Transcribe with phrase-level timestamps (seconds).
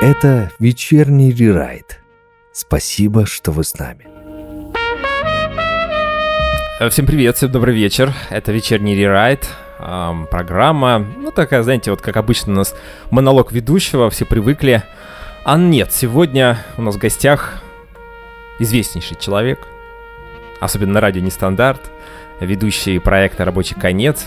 [0.00, 2.00] Это вечерний рерайт.
[2.52, 4.06] Спасибо, что вы с нами.
[6.78, 8.12] Э, Всем привет, всем добрый вечер.
[8.30, 9.48] Это вечерний рерайт.
[9.78, 12.74] эм, программа, ну такая, знаете, вот как обычно у нас
[13.10, 14.82] монолог ведущего, все привыкли.
[15.44, 17.62] А нет, сегодня у нас в гостях
[18.58, 19.60] известнейший человек,
[20.60, 21.90] особенно на радио Нестандарт,
[22.40, 24.26] ведущий проекта «Рабочий конец»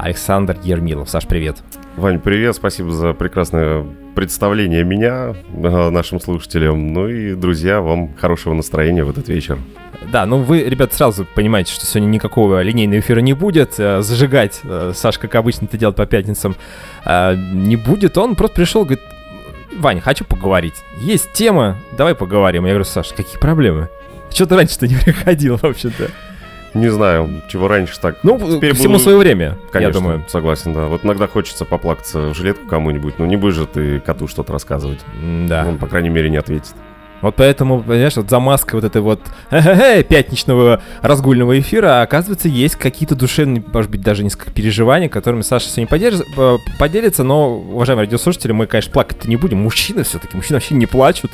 [0.00, 1.10] Александр Ермилов.
[1.10, 1.58] Саш, привет.
[1.96, 6.92] Вань, привет, спасибо за прекрасное представление меня, э, нашим слушателям.
[6.92, 9.58] Ну и, друзья, вам хорошего настроения в этот вечер.
[10.12, 13.74] Да, ну вы, ребят, сразу понимаете, что сегодня никакого линейного эфира не будет.
[13.78, 16.56] Э, Зажигать э, Саш, как обычно это делает по пятницам,
[17.04, 18.16] не будет.
[18.18, 19.04] Он просто пришел, говорит,
[19.76, 20.74] Вань, хочу поговорить.
[21.00, 22.64] Есть тема, давай поговорим.
[22.64, 23.88] Я говорю, Саш, какие проблемы?
[24.30, 26.10] Что ты раньше-то не приходил, в общем-то?
[26.74, 28.18] Не знаю, чего раньше так.
[28.22, 30.24] Ну, Теперь всему буду- свое время, Конечно, я думаю.
[30.28, 30.86] согласен, да.
[30.86, 35.00] Вот иногда хочется поплакаться в жилетку кому-нибудь, но не будешь же ты коту что-то рассказывать.
[35.48, 35.64] Да.
[35.66, 36.74] Он, по крайней мере, не ответит.
[37.22, 39.20] Вот поэтому, понимаешь, вот за маской вот этой вот
[40.08, 45.86] пятничного разгульного эфира, оказывается, есть какие-то душевные, может быть, даже несколько переживаний, которыми Саша сегодня
[45.94, 49.58] подерж- э, поделится, но, уважаемые радиослушатели, мы, конечно, плакать-то не будем.
[49.58, 51.30] Мужчины все-таки, мужчины вообще не плачут.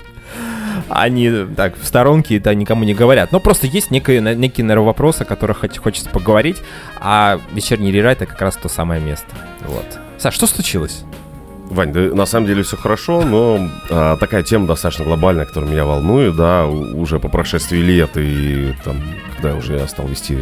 [0.88, 3.32] Они так в сторонке да, никому не говорят.
[3.32, 6.56] Но просто есть некие, некие наверное, вопросы, о которых хоч- хочется поговорить,
[7.00, 9.28] а вечерний рерайт это как раз то самое место.
[9.66, 9.86] Вот.
[10.19, 11.04] Саш, что случилось?
[11.70, 15.84] Вань, да на самом деле все хорошо, но а, такая тема достаточно глобальная, которая меня
[15.84, 18.97] волнует, да, уже по прошествии лет и там,
[19.34, 20.38] когда уже я стал вести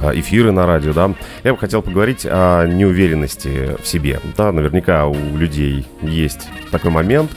[0.00, 1.12] а, эфиры на радио, да,
[1.44, 4.20] я бы хотел поговорить о неуверенности в себе.
[4.36, 7.30] Да, наверняка у людей есть такой момент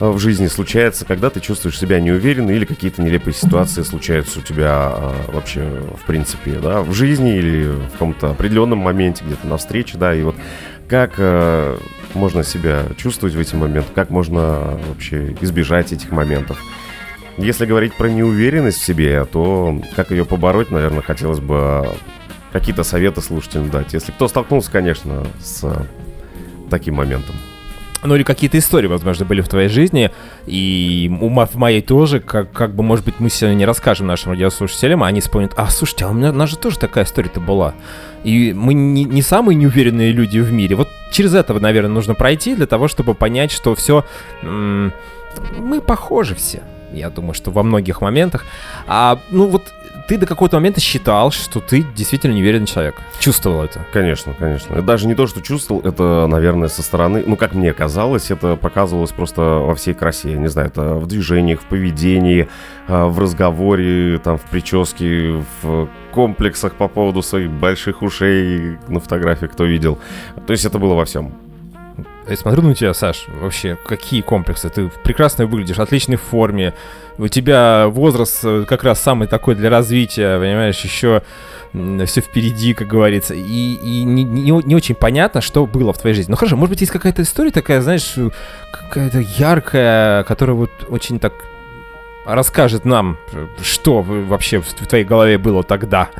[0.00, 4.70] в жизни случается, когда ты чувствуешь себя неуверенно или какие-то нелепые ситуации случаются у тебя
[4.70, 5.60] а, вообще
[6.02, 10.22] в принципе, да, в жизни или в каком-то определенном моменте где-то на встрече, да, и
[10.22, 10.36] вот
[10.88, 11.78] как э,
[12.14, 16.58] можно себя чувствовать в эти моменты, как можно вообще избежать этих моментов.
[17.36, 21.88] Если говорить про неуверенность в себе, то как ее побороть, наверное, хотелось бы
[22.52, 23.94] какие-то советы слушателям дать.
[23.94, 25.84] Если кто столкнулся, конечно, с э,
[26.70, 27.36] таким моментом.
[28.02, 30.10] Ну или какие-то истории, возможно, были в твоей жизни,
[30.46, 34.32] и у в моей тоже, как, как бы, может быть, мы сегодня не расскажем нашим
[34.32, 37.40] радиослушателям, а они вспомнят, а, слушайте, а у меня, у нас же тоже такая история-то
[37.40, 37.74] была.
[38.24, 40.76] И мы не, не самые неуверенные люди в мире.
[40.76, 44.04] Вот через это, наверное, нужно пройти для того, чтобы понять, что все...
[44.42, 46.62] мы похожи все.
[46.92, 48.44] Я думаю, что во многих моментах.
[48.86, 49.72] А, ну вот,
[50.10, 52.96] ты до какого-то момента считал, что ты действительно неуверенный человек.
[53.20, 53.86] Чувствовал это.
[53.92, 54.72] Конечно, конечно.
[54.72, 58.56] Это даже не то, что чувствовал, это, наверное, со стороны, ну, как мне казалось, это
[58.56, 60.32] показывалось просто во всей красе.
[60.32, 62.48] Я не знаю, это в движениях, в поведении,
[62.88, 69.52] а, в разговоре, там, в прическе, в комплексах по поводу своих больших ушей на фотографиях,
[69.52, 70.00] кто видел.
[70.44, 71.49] То есть это было во всем.
[72.28, 74.68] Я смотрю на тебя, Саш, вообще, какие комплексы.
[74.68, 76.74] Ты прекрасно выглядишь, в отличной форме.
[77.18, 81.22] У тебя возраст э, как раз самый такой для развития, понимаешь, еще
[81.72, 83.34] все впереди, как говорится.
[83.34, 86.30] И, и не, не, не очень понятно, что было в твоей жизни.
[86.30, 88.30] Ну хорошо, может быть, есть какая-то история такая, знаешь, э,
[88.72, 91.32] какая-то яркая, которая вот очень так
[92.24, 96.10] расскажет нам, э, что вообще в твоей голове было тогда,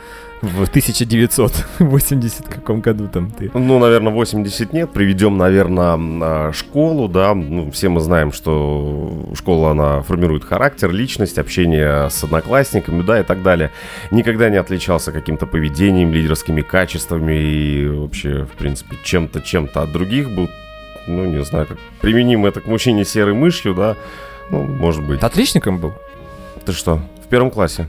[0.43, 3.51] в 1980 каком году там ты.
[3.53, 4.91] Ну, наверное, 80 нет.
[4.91, 7.35] Приведем, наверное, а, школу, да.
[7.35, 13.23] Ну, все мы знаем, что школа, она формирует характер, личность, общение с одноклассниками, да, и
[13.23, 13.71] так далее.
[14.11, 20.31] Никогда не отличался каким-то поведением, лидерскими качествами и вообще, в принципе, чем-то, чем-то от других
[20.35, 20.49] был,
[21.07, 23.97] ну, не знаю, как применим это к мужчине серой мышью, да.
[24.51, 25.23] Ну, может быть.
[25.23, 25.93] Отличником был?
[26.65, 27.89] Ты что, в первом классе?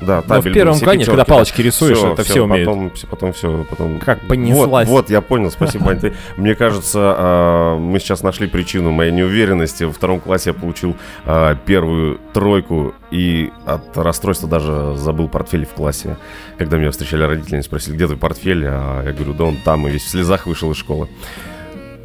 [0.00, 2.66] Да, Ну, в был, первом все классе, когда палочки рисуешь, Всё, это всё, все умеют.
[2.66, 3.98] Потом, потом все, потом...
[4.00, 4.88] Как понеслась.
[4.88, 6.00] Вот, вот, я понял, спасибо, Вань.
[6.00, 9.84] Ты- Мне кажется, а, мы сейчас нашли причину моей неуверенности.
[9.84, 10.96] Во втором классе я получил
[11.26, 16.16] а, первую тройку и от расстройства даже забыл портфель в классе.
[16.58, 18.64] Когда меня встречали родители, они спросили, где твой портфель?
[18.66, 21.08] А я говорю, да он там, и весь в слезах вышел из школы.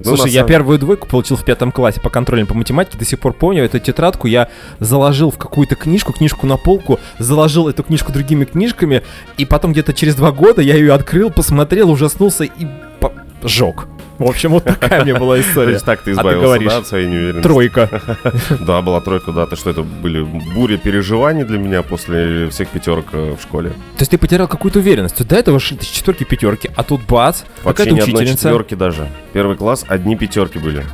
[0.04, 3.06] Ну, Слушай, я самом- первую двойку получил в пятом классе по контрольным по математике, до
[3.06, 3.64] сих пор помню.
[3.64, 4.50] Эту тетрадку я
[4.80, 9.02] заложил в какую-то книжку, книжку на полку, заложил эту книжку другими книжками,
[9.38, 12.68] и потом где-то через два года я ее открыл, посмотрел, ужаснулся и
[13.00, 13.95] по-.
[14.18, 15.74] В общем, вот такая меня была То история.
[15.74, 17.44] есть так ты А ты избавился да, от своей неуверенности?
[17.44, 18.02] Тройка.
[18.60, 19.46] Да, была тройка, да.
[19.46, 23.70] То что это были буря переживаний для меня после всех пятерок э, в школе.
[23.70, 25.26] То есть ты потерял какую-то уверенность.
[25.26, 28.38] До этого шли ты четверки, пятерки, а тут бац, какая-то учительница.
[28.38, 29.10] четверки даже.
[29.34, 30.86] Первый класс, одни пятерки были.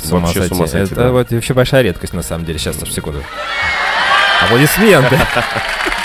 [0.00, 0.92] С ума Вообще с ума сойти.
[0.92, 1.10] Это да.
[1.10, 2.58] вот вообще большая редкость на самом деле.
[2.58, 3.20] Сейчас, секунду.
[4.44, 5.18] Аплодисменты.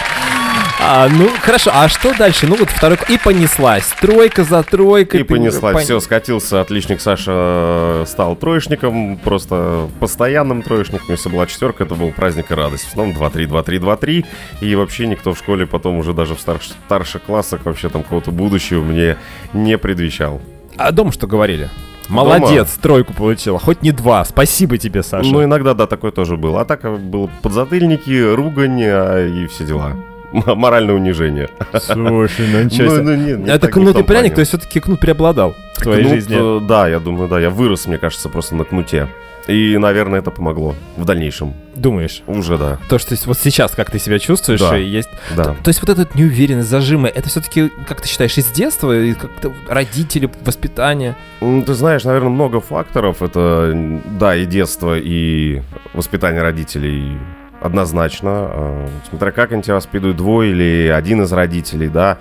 [0.85, 2.45] А, ну, хорошо, а что дальше?
[2.45, 2.97] Ну, вот второй...
[3.07, 3.85] И понеслась.
[4.01, 5.21] Тройка за тройкой.
[5.21, 5.77] И понеслась.
[5.77, 6.59] пон- Все, скатился.
[6.59, 11.07] Отличник Саша э, стал троечником, просто постоянным троечником.
[11.09, 12.83] Если была четверка, это был праздник и радость.
[12.83, 14.25] В основном 2-3, 2-3, 2-3.
[14.59, 18.31] И вообще никто в школе потом уже даже в старш- старших классах вообще там какого-то
[18.31, 19.15] будущего мне
[19.53, 20.41] не предвещал.
[20.75, 21.69] А дома что говорили?
[22.09, 23.57] Молодец, тройку получила.
[23.57, 24.25] Хоть не два.
[24.25, 25.29] Спасибо тебе, Саша.
[25.31, 26.59] Ну, иногда, да, такое тоже было.
[26.59, 29.93] А так э, было подзатыльники, ругань а, и все дела.
[30.55, 31.49] Моральное унижение.
[31.79, 33.01] Слушай, ну ничего Ну, себе.
[33.03, 34.29] ну, нет, не Это так- не в кнут и пряник, плане.
[34.31, 36.57] то есть все-таки кнут преобладал в твоей Кнут, жизни.
[36.63, 37.39] э, Да, я думаю, да.
[37.39, 39.07] Я вырос, мне кажется, просто на кнуте.
[39.45, 41.53] И, наверное, это помогло в дальнейшем.
[41.75, 42.23] Думаешь?
[42.27, 42.79] Уже, да.
[42.87, 44.77] То, что есть вот сейчас, как ты себя чувствуешь, Да.
[44.77, 45.09] и есть...
[45.35, 45.53] Да.
[45.61, 48.97] То есть вот этот неуверенность, зажимы, это все-таки, как ты считаешь, из детства?
[48.97, 51.17] И как-то родители, воспитание?
[51.41, 53.21] Ты знаешь, наверное, много факторов.
[53.21, 53.73] Это,
[54.17, 55.61] да, и детство, и
[55.93, 57.17] воспитание родителей
[57.63, 58.29] однозначно.
[58.33, 62.17] А, Смотря как они тебя воспитывают, двое или один из родителей, да.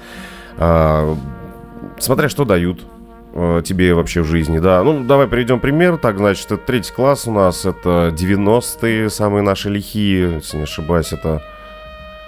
[0.57, 1.17] А,
[1.99, 2.85] Смотря что дают
[3.35, 4.83] э, тебе вообще в жизни, да.
[4.83, 5.97] Ну, давай приведем пример.
[5.99, 11.13] Так, значит, это третий класс у нас, это 90-е, самые наши лихие, если не ошибаюсь,
[11.13, 11.43] это...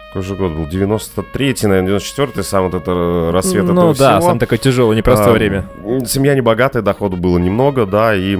[0.08, 0.66] Какой же год был?
[0.66, 4.30] 93-й, наверное, 94-й, сам вот это э, рассвет ну этого да, всего.
[4.30, 5.64] сам такое тяжелое, непростое А, время.
[6.06, 8.38] Семья небогатая, доходу было немного, да, и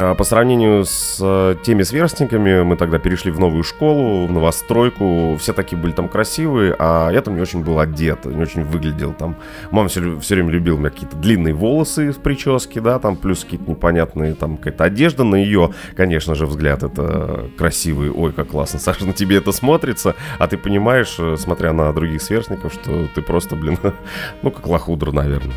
[0.00, 5.52] по сравнению с э, теми сверстниками, мы тогда перешли в новую школу, в новостройку, все
[5.52, 9.36] такие были там красивые, а я там не очень был одет, не очень выглядел там.
[9.70, 13.70] Мама все, время любила у меня какие-то длинные волосы в прическе, да, там плюс какие-то
[13.70, 19.04] непонятные, там какая-то одежда на ее, конечно же, взгляд это красивый, ой, как классно, Саша,
[19.04, 23.54] на тебе это смотрится, а ты понимаешь, э, смотря на других сверстников, что ты просто,
[23.54, 23.78] блин,
[24.42, 25.56] ну, как лохудра, наверное.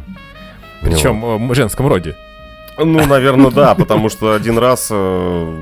[0.82, 2.16] Причем э, в женском роде.
[2.78, 5.58] Ну, наверное, да, потому что один раз, э,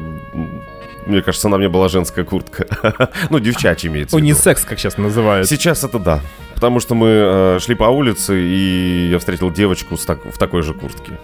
[1.05, 2.65] мне кажется, на мне была женская куртка.
[3.29, 4.15] Ну, девчачья имеется.
[4.15, 5.47] Унисекс, как сейчас называют.
[5.47, 6.21] Сейчас это да.
[6.55, 10.61] Потому что мы э, шли по улице, и я встретил девочку с так- в такой
[10.61, 11.19] же куртке.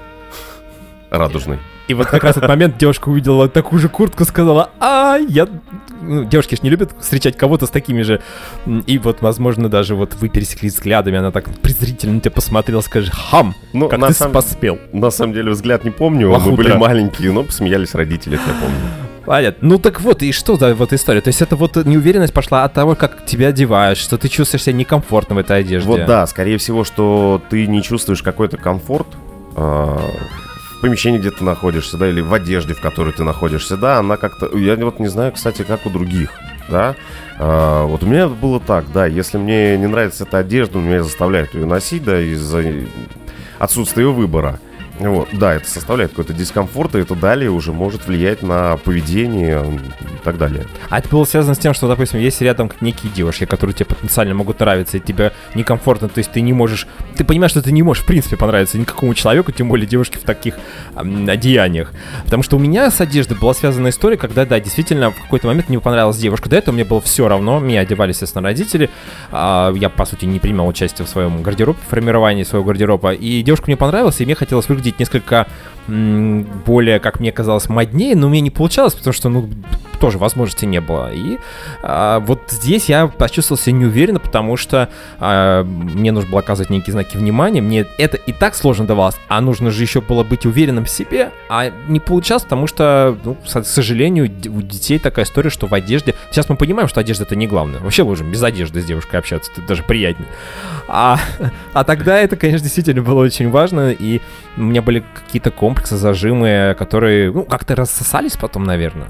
[1.09, 1.59] Радужной.
[1.87, 5.47] И вот как раз этот момент девушка увидела такую же куртку, сказала, а, я...
[6.01, 8.21] Ну, девушки же не любят встречать кого-то с такими же.
[8.85, 13.55] И вот, возможно, даже вот вы пересеклись взглядами, она так презрительно тебя посмотрела, скажет, хам,
[13.71, 14.79] Ну, как на, ты сам- поспел.
[14.91, 16.55] на самом деле взгляд не помню, мы Лохудра.
[16.57, 18.77] были маленькие, но посмеялись родители, я помню.
[19.25, 19.67] Понятно.
[19.67, 21.19] Ну так вот, и что за вот история?
[21.19, 24.75] То есть это вот неуверенность пошла от того, как тебя одеваешь, что ты чувствуешь себя
[24.77, 25.87] некомфортно в этой одежде.
[25.87, 29.07] Вот да, скорее всего, что ты не чувствуешь какой-то комфорт
[29.57, 29.99] а,
[30.77, 34.17] в помещении, где ты находишься, да, или в одежде, в которой ты находишься, да, она
[34.17, 34.55] как-то...
[34.55, 36.31] Я вот не знаю, кстати, как у других,
[36.69, 36.95] да.
[37.39, 41.55] А, вот у меня было так, да, если мне не нравится эта одежда, меня заставляют
[41.55, 42.63] ее носить, да, из-за
[43.57, 44.59] отсутствия выбора.
[44.99, 49.63] Вот, да, это составляет какой-то дискомфорт, и это далее уже может влиять на поведение
[50.01, 50.65] и так далее.
[50.89, 54.33] А это было связано с тем, что, допустим, есть рядом некие девушки, которые тебе потенциально
[54.33, 56.87] могут нравиться, и тебе некомфортно, то есть ты не можешь...
[57.15, 60.23] Ты понимаешь, что ты не можешь, в принципе, понравиться никакому человеку, тем более девушке в
[60.23, 60.55] таких
[60.95, 61.91] одеяниях.
[62.25, 65.69] Потому что у меня с одеждой была связана история, когда, да, действительно, в какой-то момент
[65.69, 66.49] мне понравилась девушка.
[66.49, 68.89] До этого мне было все равно, меня одевали, естественно, родители.
[69.31, 73.13] А, я, по сути, не принимал участие в своем гардеробе, формировании своего гардероба.
[73.13, 75.45] И девушка мне понравилась, и мне хотелось выглядеть несколько м,
[75.87, 79.49] более, как мне казалось, моднее, но у меня не получалось, потому что, ну,
[79.97, 81.11] тоже возможности не было.
[81.13, 81.37] И
[81.81, 84.89] а, вот здесь я почувствовал себя неуверенно, потому что
[85.19, 87.61] а, мне нужно было оказывать некие знаки внимания.
[87.61, 91.31] Мне это и так сложно давалось, а нужно же еще было быть уверенным в себе.
[91.49, 96.15] А не получалось, потому что, ну, к сожалению, у детей такая история, что в одежде...
[96.31, 97.79] Сейчас мы понимаем, что одежда это не главное.
[97.79, 100.29] Вообще лучше без одежды с девушкой общаться, это даже приятнее.
[100.87, 101.19] А,
[101.73, 104.21] а тогда это, конечно, действительно было очень важно, и
[104.55, 109.09] у меня были какие-то комплексы, зажимы, которые, ну, как-то рассосались потом, наверное.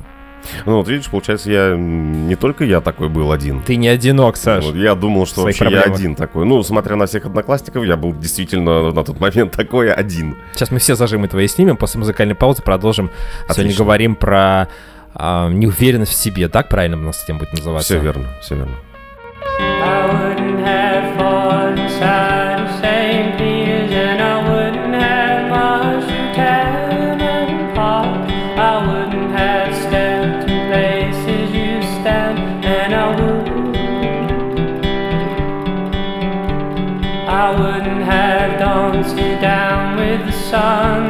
[0.66, 3.62] Ну, вот видишь, получается, я не только я такой был один.
[3.62, 4.66] Ты не одинок, Саш.
[4.66, 6.00] Вот, я думал, что вообще я проблемах.
[6.00, 6.46] один такой.
[6.46, 10.38] Ну, смотря на всех одноклассников, я был действительно на тот момент такой один.
[10.54, 13.10] Сейчас мы все зажимы твои снимем, после музыкальной паузы продолжим.
[13.46, 13.84] Сегодня Отлично.
[13.84, 14.70] говорим про
[15.14, 17.94] а, неуверенность в себе, так правильно у нас тема будет называться?
[17.94, 20.37] Все верно, все верно.
[40.50, 41.07] Sun,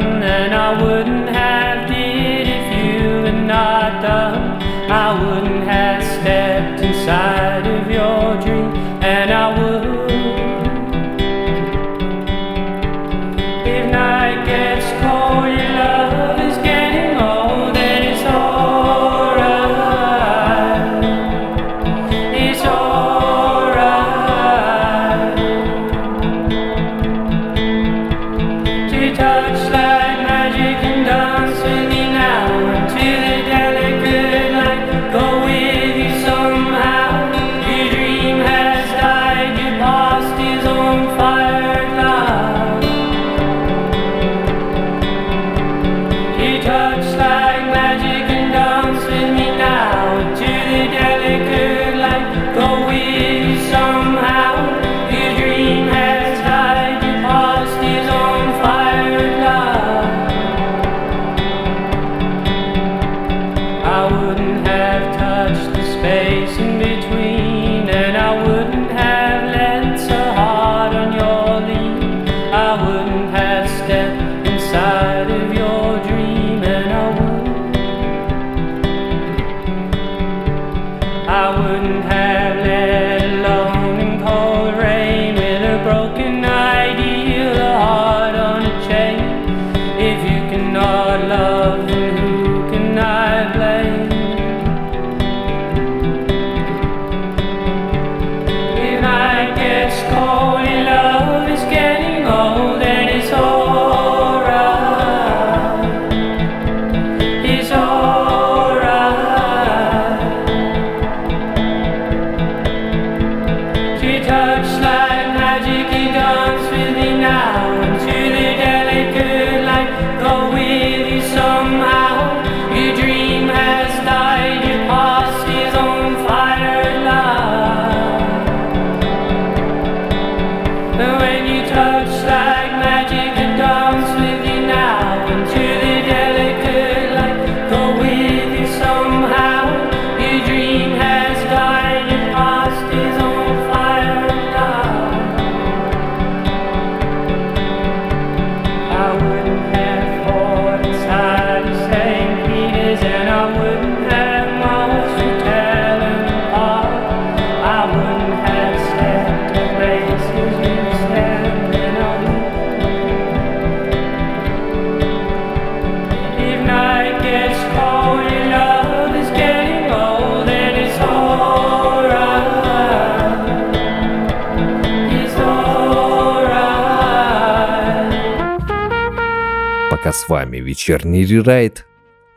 [180.17, 181.86] с вами вечерний рерайт,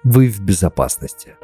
[0.04, 1.37] вы в безопасности.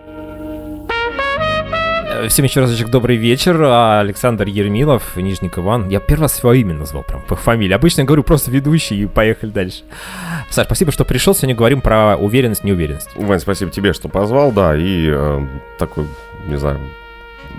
[2.08, 3.58] Э, Всем еще разочек добрый вечер.
[3.62, 5.88] А, Александр Ермилов, Нижник Иван.
[5.88, 7.72] Я первый раз свое имя назвал, прям по фамилии.
[7.72, 9.84] Обычно я говорю просто ведущий и поехали дальше.
[10.50, 11.34] Саш, спасибо, что пришел.
[11.34, 13.08] Сегодня говорим про уверенность, неуверенность.
[13.16, 15.40] Вань, спасибо тебе, что позвал, да, и э,
[15.78, 16.06] такой,
[16.46, 16.80] не знаю,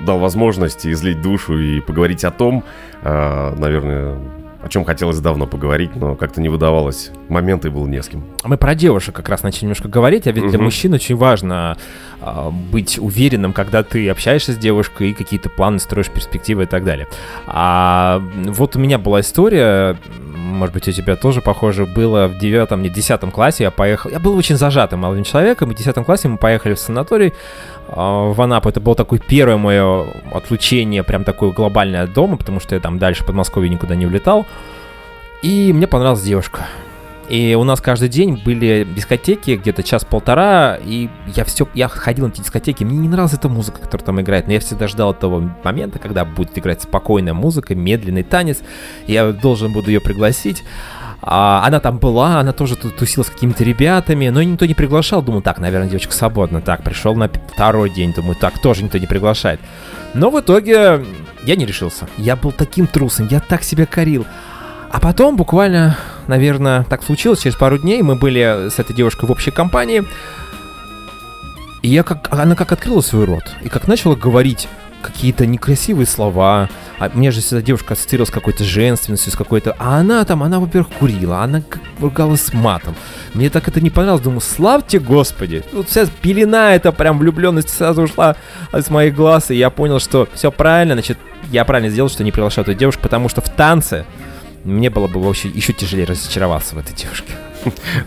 [0.06, 2.64] дал возможность излить душу и поговорить о том,
[3.02, 4.20] э, наверное,
[4.62, 7.12] о чем хотелось давно поговорить, но как-то не выдавалось.
[7.30, 8.24] Момента и был не с кем.
[8.44, 10.66] А Мы про девушек как раз начали немножко говорить, а ведь для Мгм.
[10.66, 11.78] мужчин очень важно
[12.22, 16.84] а, быть уверенным, когда ты общаешься с девушкой и какие-то планы строишь, перспективы и так
[16.84, 17.08] далее.
[17.46, 19.98] А вот у меня была история,
[20.36, 24.20] может быть, у тебя тоже похоже, было в девятом, не десятом классе я поехал, я
[24.20, 27.34] был очень зажатым молодым человеком, и в десятом классе мы поехали в санаторий
[27.88, 28.70] а, в Анапу.
[28.70, 32.98] Это было такое первое мое отлучение, прям такое глобальное от дома, потому что я там
[32.98, 34.46] дальше в Подмосковье никуда не улетал.
[35.42, 36.68] И мне понравилась девушка.
[37.30, 42.32] И у нас каждый день были дискотеки, где-то час-полтора, и я все, я ходил на
[42.32, 45.44] эти дискотеки, мне не нравилась эта музыка, которая там играет, но я всегда ждал того
[45.62, 48.60] момента, когда будет играть спокойная музыка, медленный танец,
[49.08, 50.64] я должен буду ее пригласить.
[51.22, 55.22] А, она там была, она тоже тут тусила с какими-то ребятами, но никто не приглашал.
[55.22, 56.62] Думаю, так, наверное, девочка свободна.
[56.62, 59.60] Так, пришел на второй день, думаю, так, тоже никто не приглашает.
[60.14, 61.04] Но в итоге
[61.44, 62.08] я не решился.
[62.18, 64.26] Я был таким трусом, я так себя корил.
[64.90, 69.32] А потом, буквально, наверное, так случилось, через пару дней мы были с этой девушкой в
[69.32, 70.06] общей компании.
[71.82, 74.68] И я как, она как открыла свой рот, и как начала говорить
[75.02, 76.70] какие-то некрасивые слова.
[77.00, 79.76] А мне же эта девушка ассоциировалась с какой-то женственностью, с какой-то...
[79.78, 82.96] А она там, она, во-первых, курила, она как ругалась матом.
[83.34, 84.24] Мне так это не понравилось.
[84.24, 85.64] Думаю, славьте Господи.
[85.72, 88.36] Тут вся пелена эта прям влюбленность сразу ушла
[88.74, 91.18] из моих глаз, и я понял, что все правильно, значит,
[91.52, 94.06] я правильно сделал, что не приглашал эту девушку, потому что в танце
[94.68, 97.32] мне было бы вообще еще тяжелее разочароваться в этой девушке.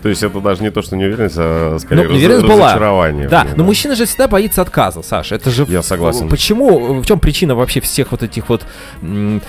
[0.01, 2.65] То есть это даже не то, что неуверенность, а скорее Ну, неуверенность была.
[2.67, 3.27] разочарование.
[3.27, 5.35] Да, в ней, но мужчина же всегда боится отказа, Саша.
[5.35, 5.65] Это же...
[5.69, 6.29] Я согласен.
[6.29, 8.63] Почему, в чем причина вообще всех вот этих вот
[9.01, 9.41] м,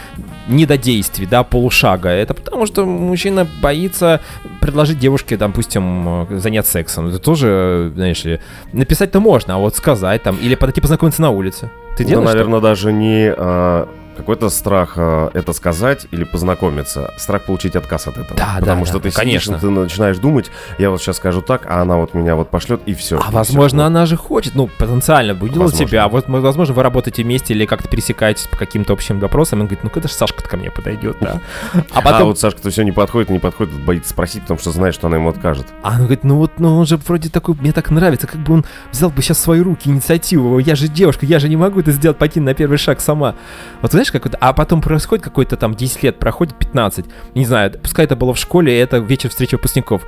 [0.49, 2.09] недодействий, да, полушага?
[2.11, 4.21] Это потому, что мужчина боится
[4.61, 7.09] предложить девушке, допустим, э, заняться сексом.
[7.09, 8.41] Это тоже, знаешь ли,
[8.73, 11.71] написать-то можно, а вот сказать там, или подойти познакомиться на улице.
[11.97, 12.37] Ты Ну, делаешь что?
[12.39, 18.19] наверное, даже не а, какой-то страх а, это сказать или познакомиться, страх получить отказ от
[18.19, 18.37] этого.
[18.37, 19.57] Да, Потому да, что да, ты сидишь, конечно.
[19.57, 22.81] и ты начинаешь думать, я вот сейчас скажу так, а она вот меня вот пошлет
[22.87, 23.19] и все.
[23.19, 25.87] А возможно, она же хочет, ну, потенциально увидела Возможно.
[25.87, 26.09] тебя.
[26.09, 29.59] Вот, м, возможно, вы работаете вместе или как-то пересекаетесь по каким-то общим вопросам.
[29.59, 31.41] И он говорит, ну когда же Сашка-то ко мне подойдет, да?
[31.93, 34.95] А А потом, вот Сашка-то все не подходит, не подходит, боится спросить, потому что знает,
[34.95, 35.67] что она ему откажет.
[35.83, 38.55] а он говорит, ну вот, ну он же вроде такой, мне так нравится, как бы
[38.55, 40.59] он взял бы сейчас в свои руки инициативу.
[40.59, 43.35] Я же девушка, я же не могу это сделать, пойти на первый шаг сама.
[43.81, 47.73] Вот знаешь, как вот, а потом происходит какой-то там 10 лет, проходит 15, не знаю,
[47.81, 50.03] пускай это было в школе, это вечер встречи выпускников.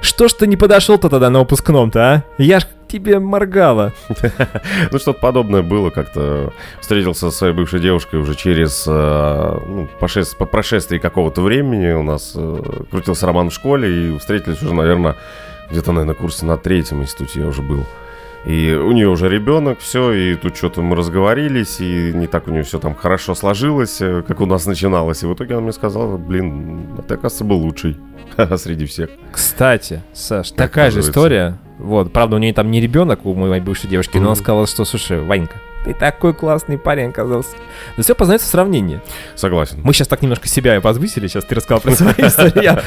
[0.00, 2.24] Что ж ты не подошел-то тогда на выпускном-то, а?
[2.38, 3.92] Я ж тебе моргала.
[4.90, 10.46] Ну, что-то подобное было, как-то встретился со своей бывшей девушкой уже через, э, ну, по
[10.46, 11.92] прошествии какого-то времени.
[11.92, 15.16] У нас э, крутился роман в школе, и встретились уже, наверное,
[15.70, 17.84] где-то, наверное, курсе на третьем институте я уже был.
[18.46, 22.50] И у нее уже ребенок, все, и тут что-то мы разговорились, и не так у
[22.50, 25.22] нее все там хорошо сложилось, э, как у нас начиналось.
[25.22, 27.98] И в итоге она мне сказала, блин, а ты, оказывается, был лучший
[28.56, 29.10] среди всех.
[29.30, 31.58] Кстати, Саш, такая же история.
[31.78, 34.84] Вот, правда, у нее там не ребенок у моей бывшей девушки, но она сказала, что,
[34.84, 37.50] слушай, Ванька, ты такой классный парень оказался.
[37.96, 39.00] Но все познается в сравнении.
[39.34, 39.80] Согласен.
[39.82, 42.62] Мы сейчас так немножко себя и возвысили, сейчас ты рассказал про свою историю.
[42.62, 42.82] я-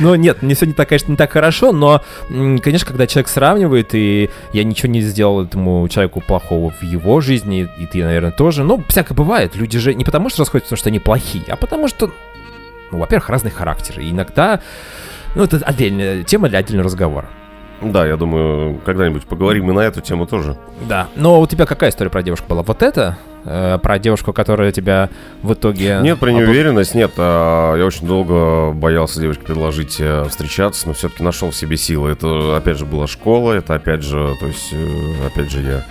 [0.00, 3.90] Но нет, мне все не так, конечно, не так хорошо, но, конечно, когда человек сравнивает,
[3.94, 8.64] и я ничего не сделал этому человеку плохого в его жизни, и ты, наверное, тоже.
[8.64, 9.54] Ну, всякое бывает.
[9.56, 12.10] Люди же не потому, что расходятся, потому что они плохие, а потому что,
[12.90, 14.00] ну, во-первых, разный характер.
[14.00, 14.60] И иногда,
[15.34, 17.28] ну, это отдельная тема для отдельного разговора.
[17.82, 20.56] Да, я думаю, когда-нибудь поговорим и на эту тему тоже.
[20.88, 21.08] Да.
[21.16, 22.62] Но у тебя какая история про девушку была?
[22.62, 23.18] Вот это?
[23.44, 25.10] Э, про девушку, которая тебя
[25.42, 25.98] в итоге...
[26.02, 27.12] Нет, про неуверенность нет.
[27.16, 32.10] а, Я очень долго боялся девочке предложить э, встречаться, но все-таки нашел в себе силы.
[32.10, 35.84] Это, опять же, была школа, это, опять же, то есть, э, опять же, я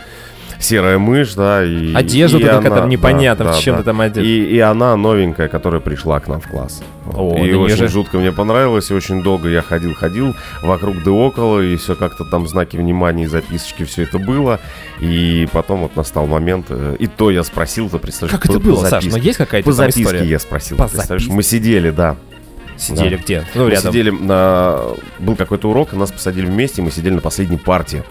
[0.63, 1.93] серая мышь, да, и...
[1.93, 4.23] Одежда и она- там непонятно, да, в чем да, ты там одет.
[4.23, 6.81] И, и она новенькая, которая пришла к нам в класс.
[7.13, 11.11] О, и да очень неже- жутко мне понравилось, и очень долго я ходил-ходил вокруг да
[11.11, 14.59] около, и все как-то там знаки внимания и записочки, все это было.
[14.99, 18.81] И потом вот настал момент, э, и то я спросил, то представляешь, Как это было,
[18.81, 19.03] Саш?
[19.03, 19.11] записке.
[19.11, 20.25] Ну есть какая-то По записке история?
[20.25, 21.33] я спросил, По представляешь, записке?
[21.33, 22.15] мы сидели, да.
[22.81, 23.21] Сидели Да.
[23.21, 23.45] где?
[23.53, 23.91] Ну, Мы рядом.
[23.91, 24.79] сидели на...
[25.19, 28.03] Был какой-то урок, нас посадили вместе, мы сидели на последней партии.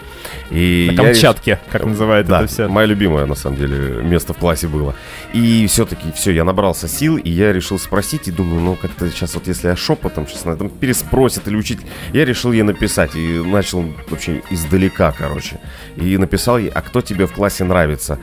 [0.49, 2.67] И На я Камчатке, как называют Да, это все.
[2.67, 4.95] мое любимое, на самом деле, место в классе было.
[5.33, 9.33] И все-таки, все, я набрался сил, и я решил спросить, и думаю, ну, как-то сейчас
[9.35, 13.41] вот если я шепотом, сейчас она там переспросит или учитель, я решил ей написать, и
[13.43, 15.59] начал вообще издалека, короче.
[15.97, 18.19] И написал ей, а кто тебе в классе нравится?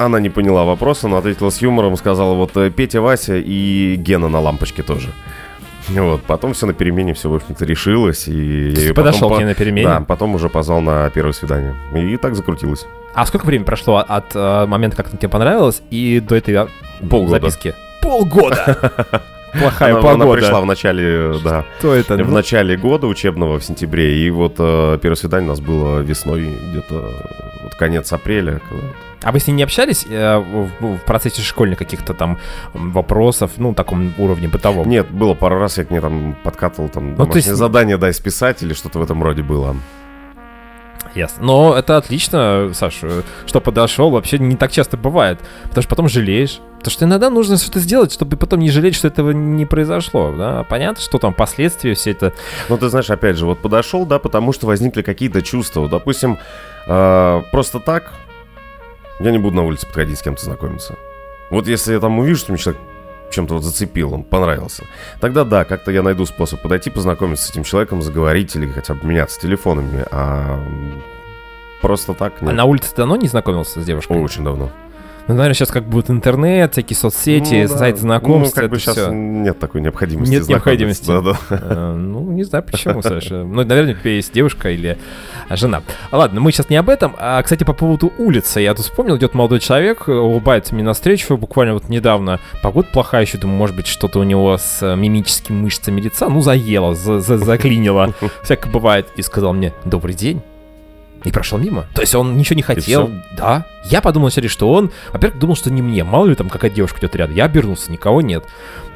[0.00, 4.28] Она не поняла вопроса, но ответила с юмором, сказала, вот э, Петя, Вася и Гена
[4.28, 5.10] на лампочке тоже.
[5.88, 9.40] Вот, потом все на перемене, все, в общем-то, решилось, и я её Подошел потом к
[9.40, 9.86] ней на перемене.
[9.88, 11.74] Да, потом уже позвал на первое свидание.
[11.94, 12.86] И так закрутилось.
[13.12, 16.66] А сколько времени прошло от э, момента, как она тебе понравилась, и до этой
[17.10, 17.40] Полгода.
[17.40, 17.74] записки?
[18.00, 19.22] Полгода!
[19.52, 20.40] Плохая она, она погода.
[20.40, 22.14] пришла в начале, да, Что это?
[22.14, 24.16] в Ну, начале года учебного, в сентябре.
[24.24, 26.94] И вот э, первое свидание у нас было весной, где-то
[27.64, 28.60] вот конец апреля.
[28.68, 28.86] когда-
[29.22, 32.38] А вы с ней не общались э, в, в процессе школьных каких-то там
[32.72, 34.88] вопросов, ну, таком уровне бытовом?
[34.88, 38.62] Нет, было пару раз, я к ней там подкатывал, там, Ну, есть- задание дай списать
[38.62, 39.76] или что-то в этом роде было.
[41.14, 41.44] Ясно.
[41.44, 44.10] Но это отлично, Саша, что подошел.
[44.10, 45.40] Вообще не так часто бывает.
[45.64, 46.60] Потому что потом жалеешь.
[46.78, 50.32] Потому что иногда нужно что-то сделать, чтобы потом не жалеть, что этого не произошло.
[50.36, 50.62] Да?
[50.64, 52.32] Понятно, что там последствия, все это...
[52.68, 55.88] Ну, ты знаешь, опять же, вот подошел, да, потому что возникли какие-то чувства.
[55.88, 56.38] Допустим,
[56.86, 58.12] э, просто так
[59.20, 60.96] я не буду на улице подходить с кем-то знакомиться.
[61.50, 62.80] Вот если я там увижу, что мне человек
[63.30, 64.84] чем-то вот зацепил, он понравился,
[65.20, 69.06] тогда да, как-то я найду способ подойти, познакомиться с этим человеком, заговорить или хотя бы
[69.06, 70.60] меняться телефонами, а
[71.80, 72.54] просто так А нет.
[72.54, 74.18] на улице давно не знакомился с девушкой?
[74.20, 74.70] Очень давно.
[75.30, 77.78] Ну, наверное, сейчас как будет интернет, всякие соцсети, Ну, да.
[77.78, 78.56] сайт знакомств.
[78.56, 79.12] Ну, как бы сейчас всё.
[79.12, 81.06] нет такой необходимости Нет необходимости.
[81.06, 81.36] Да, да.
[81.50, 83.44] Э, Ну, не знаю почему, Саша.
[83.44, 84.98] Ну, наверное, у тебя есть девушка или
[85.48, 85.82] жена.
[86.10, 87.14] Ладно, мы сейчас не об этом.
[87.16, 88.60] А, кстати, по поводу улицы.
[88.60, 91.36] Я тут вспомнил, идет молодой человек, улыбается мне навстречу.
[91.36, 93.38] Буквально вот недавно погода плохая еще.
[93.38, 96.28] Думаю, может быть, что-то у него с э, мимическими мышцами лица.
[96.28, 98.12] Ну, заело, за- за- заклинило.
[98.42, 99.06] Всякое бывает.
[99.14, 100.42] И сказал мне, добрый день.
[101.24, 101.84] И прошел мимо.
[101.94, 103.10] То есть он ничего не хотел.
[103.36, 103.66] Да.
[103.84, 106.02] Я подумал сначала, что он, во-первых, думал, что не мне.
[106.02, 107.36] Мало ли там какая девушка идет рядом.
[107.36, 108.44] Я обернулся, никого нет.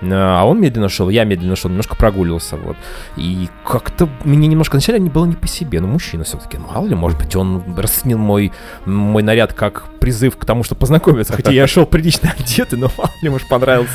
[0.02, 2.76] А он медленно шел, я медленно шел, немножко прогуливался, вот.
[3.16, 6.86] И как-то мне немножко вначале не было не по себе, но мужчина все-таки, ну, мало
[6.86, 8.52] ли, может быть, он расценил мой,
[8.84, 13.10] мой наряд как призыв к тому, чтобы познакомиться, хотя я шел прилично одетый, но мало
[13.22, 13.94] ли, может, понравился.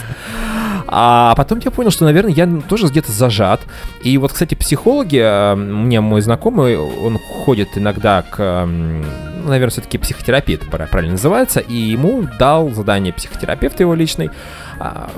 [0.92, 3.62] А потом я понял, что, наверное, я тоже где-то зажат.
[4.04, 9.72] И вот, кстати, психологи, э, мне мой знакомый, он ходит иногда к, м, ну, наверное,
[9.72, 14.32] все-таки психотерапия, это правильно называется, и ему дал задание психотерапевт его личный,
[14.80, 15.12] а,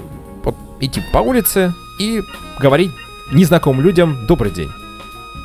[0.43, 2.21] вот идти по улице и
[2.59, 2.91] говорить
[3.31, 4.69] незнакомым людям «добрый день».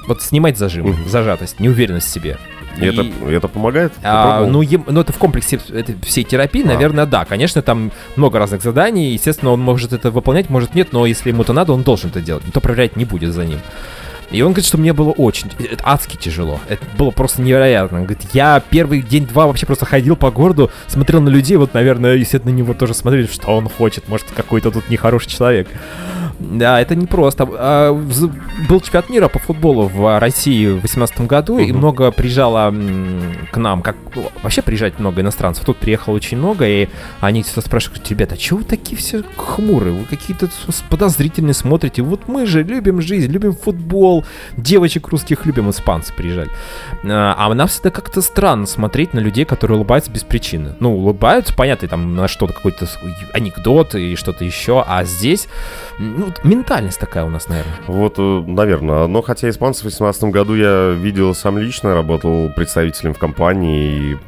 [0.09, 2.39] Вот снимать зажим, зажатость, неуверенность в себе.
[2.79, 3.93] И это, это помогает?
[4.03, 6.67] А, ну, ем- ну, это в комплексе этой всей терапии, А.
[6.67, 7.25] наверное, да.
[7.25, 9.13] Конечно, там много разных заданий.
[9.13, 12.21] Естественно, он может это выполнять, может нет, но если ему это надо, он должен это
[12.21, 12.47] делать.
[12.47, 13.59] Никто проверять не будет за ним.
[14.33, 16.59] И он говорит, что мне было очень, это адски тяжело.
[16.69, 17.99] Это было просто невероятно.
[17.99, 22.17] Он говорит, я первый день-два вообще просто ходил по городу, смотрел на людей, вот, наверное,
[22.17, 25.69] естественно, на него тоже смотрели, что он хочет, может, какой-то тут нехороший человек.
[26.39, 27.49] Да, это непросто.
[27.51, 28.33] А, вз-
[28.69, 31.79] Был чемпионат мира по футболу в России в 2018 году, и Мгм.
[31.79, 32.75] много приезжало
[33.53, 35.65] к нам, как ну, вообще приезжает много иностранцев.
[35.65, 36.89] Тут приехало очень много, и
[37.21, 39.93] они всегда спрашивают, ребята, а чего вы такие все хмурые?
[39.95, 40.49] Вы какие-то
[40.91, 42.03] подозрительные смотрите.
[42.03, 44.25] Вот мы же любим жизнь, любим футбол,
[44.57, 46.51] девочек русских любим, испанцы приезжали.
[47.05, 50.75] А а нам всегда как-то странно смотреть на людей, которые улыбаются без причины.
[50.81, 52.87] Ну, улыбаются, понятно, там на что-то какой-то
[53.33, 55.49] анекдот и что-то еще, а здесь,
[55.99, 57.79] ну, вот ментальность такая у нас, наверное.
[57.87, 59.07] Вот, наверное.
[59.07, 64.19] Но хотя испанцев в 2018 году я видел сам лично, работал представителем в компании.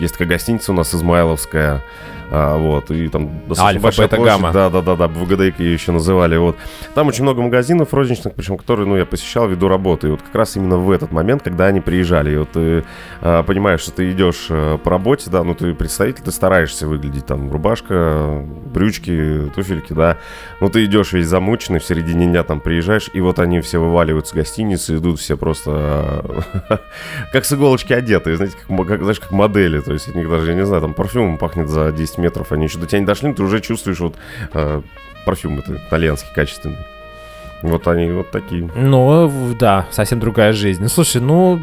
[0.00, 1.82] Есть такая гостиница у нас Измайловская.
[2.30, 4.34] А, вот, и там достаточно Альфа, большая бета, площадь.
[4.34, 4.52] гамма.
[4.52, 6.36] Да, да, да, да, в ГДК ее еще называли.
[6.36, 6.56] Вот.
[6.94, 10.08] Там очень много магазинов розничных, причем которые, ну, я посещал ввиду работы.
[10.08, 12.32] И вот как раз именно в этот момент, когда они приезжали.
[12.32, 12.84] И вот ты
[13.20, 17.26] а, понимаешь, что ты идешь а, по работе, да, ну, ты представитель, ты стараешься выглядеть
[17.26, 20.18] там рубашка, брючки, туфельки, да.
[20.60, 24.32] Ну, ты идешь весь замученный, в середине дня там приезжаешь, и вот они все вываливаются
[24.32, 26.76] с гостиницы, идут все просто э,
[27.32, 29.80] как с иголочки одетые, знаете, как, как, знаешь, как модели.
[29.80, 32.64] То есть от них даже, я не знаю, там парфюмом пахнет за 10 метров, они
[32.64, 34.16] еще до тебя не дошли, но ты уже чувствуешь вот
[34.52, 34.82] э,
[35.24, 36.76] парфюм это итальянский, качественный.
[37.62, 38.70] Вот они вот такие.
[38.76, 40.80] Ну, да, совсем другая жизнь.
[40.80, 41.58] Ну, слушай, ну,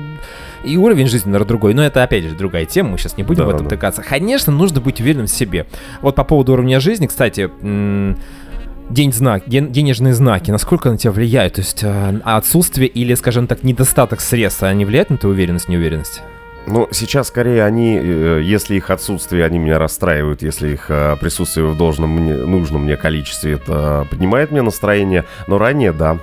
[0.66, 1.74] и уровень жизни, наверное, другой.
[1.74, 3.70] Но это, опять же, другая тема, мы сейчас не будем Да, в этом да.
[3.76, 4.02] тыкаться.
[4.02, 5.68] Конечно, нужно быть уверенным в себе.
[6.02, 7.50] Вот по поводу уровня жизни, кстати,
[8.90, 11.54] день знак, ден- денежные знаки, насколько на тебя влияют?
[11.54, 16.22] То есть э, отсутствие или, скажем так, недостаток средств, они влияют на твою уверенность, неуверенность?
[16.68, 21.68] Ну, сейчас скорее они, э, если их отсутствие, они меня расстраивают, если их э, присутствие
[21.68, 25.26] в должном мне, нужном мне количестве, это поднимает мне настроение.
[25.48, 26.18] Но ранее, да.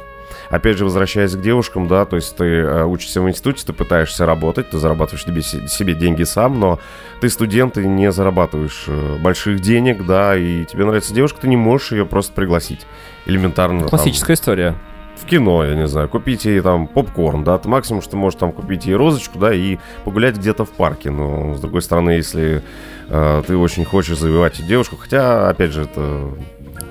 [0.51, 4.27] Опять же, возвращаясь к девушкам, да, то есть ты э, учишься в институте, ты пытаешься
[4.27, 6.81] работать, ты зарабатываешь себе, себе деньги сам, но
[7.21, 8.89] ты студент, и не зарабатываешь
[9.21, 12.87] больших денег, да, и тебе нравится девушка, ты не можешь ее просто пригласить.
[13.27, 13.81] Элементарно.
[13.81, 14.75] там, Классическая история.
[15.17, 18.53] В кино, я не знаю, купить ей там попкорн, да, ты максимум, что можешь там
[18.53, 22.63] купить ей розочку, да, и погулять где-то в парке, но, с другой стороны, если
[23.09, 26.29] э, ты очень хочешь завоевать девушку, хотя, опять же, это...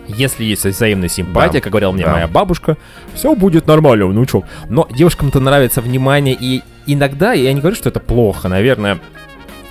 [0.07, 1.61] Если есть взаимная симпатия, Да.
[1.61, 2.13] как говорила мне Да.
[2.13, 2.77] моя бабушка,
[3.13, 4.45] все будет нормально, внучок.
[4.69, 8.99] Но девушкам-то нравится внимание, и иногда, я не говорю, что это плохо, наверное,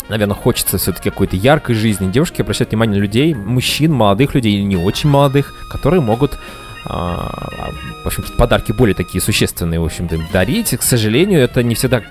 [0.09, 2.11] наверное, хочется все-таки какой-то яркой жизни.
[2.11, 6.39] Девушки обращают внимание на людей, мужчин, молодых людей или не очень молодых, которые могут
[6.85, 10.77] а, в общем подарки более такие существенные, в общем-то, дарить.
[10.77, 12.03] К сожалению, это не всегда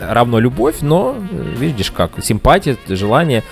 [0.00, 3.42] равно любовь, но э, видишь как, симпатия, желание.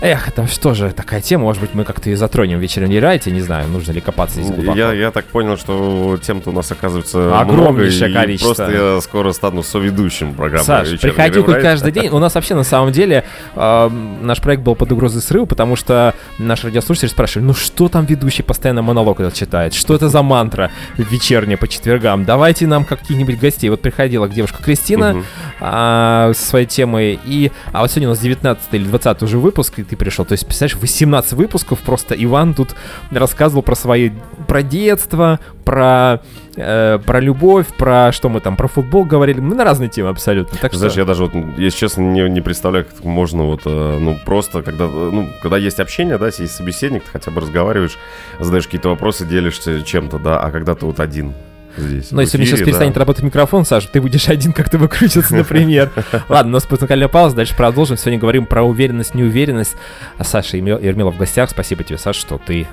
[0.00, 3.30] Эх, это что же такая тема, может быть, мы как-то и затронем в вечернем райте,
[3.30, 4.76] не знаю, нужно ли копаться здесь глубоко.
[4.76, 8.54] Я, я так понял, что тем-то у нас оказывается Огромнейшее много, количество.
[8.54, 10.64] просто я скоро стану соведущим программы.
[10.64, 11.62] Саш, «Вечерний приходи хоть Райт».
[11.62, 12.08] каждый день.
[12.10, 16.14] У нас вообще на самом деле э, наш проект был под угрозой срыва, потому что
[16.38, 19.72] наши радиослушатели спрашивали, ну что там ведущий постоянно монолог этот читает?
[19.74, 22.24] Что это за мантра вечерняя по четвергам?
[22.24, 23.70] Давайте нам каких-нибудь гостей.
[23.70, 25.24] Вот приходила девушка Кристина Мгм.
[25.60, 27.50] а, со своей темой, и...
[27.72, 30.24] А вот сегодня у нас 19 или 20 уже выпуск, ты пришел.
[30.24, 32.74] То есть, представляешь, 18 выпусков просто Иван тут
[33.10, 34.10] рассказывал про свои...
[34.46, 36.20] про детство, про...
[36.56, 39.40] э, про любовь, про что мы там, про футбол говорили.
[39.40, 40.58] Мы на разные темы абсолютно.
[40.58, 40.78] Так что...
[40.78, 44.62] Знаешь, я даже вот, если честно, не, не представляю, как можно вот, э, ну, просто,
[44.62, 47.98] когда, ну, когда есть общение, да, есть собеседник, ты хотя бы разговариваешь,
[48.40, 51.34] задаешь какие-то вопросы, делишься чем-то, да, а когда ты вот один
[51.76, 52.10] здесь.
[52.10, 53.00] Но если мне сейчас эфире, перестанет да.
[53.00, 55.92] работать микрофон, Саша, ты будешь один как-то выкрутиться, например.
[56.28, 57.96] Ладно, у нас музыкальная пауза, дальше продолжим.
[57.96, 59.76] Сегодня говорим про уверенность, неуверенность.
[60.18, 61.50] А Саша Ермил- Ермилов в гостях.
[61.50, 62.66] Спасибо тебе, Саша, что ты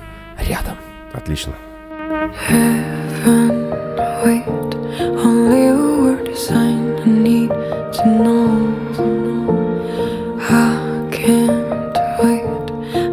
[0.48, 0.76] рядом.
[1.12, 1.52] Отлично.
[4.24, 4.44] Wait,
[5.22, 8.48] only a word is sign I need to know.
[10.48, 12.44] I can't wait.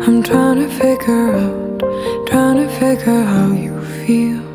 [0.08, 4.50] I'm trying to figure out, trying to figure how you feel.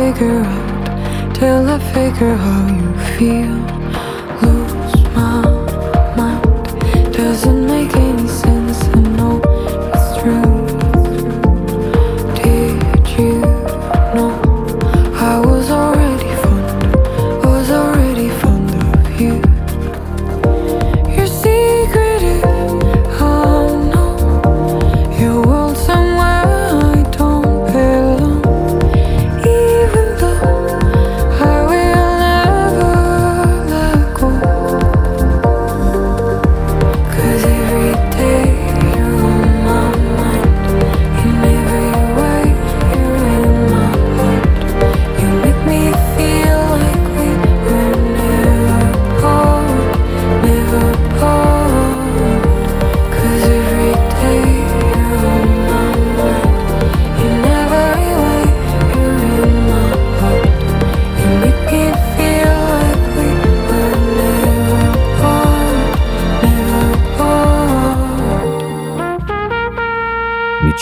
[0.00, 3.79] Figure out, till I figure how you feel.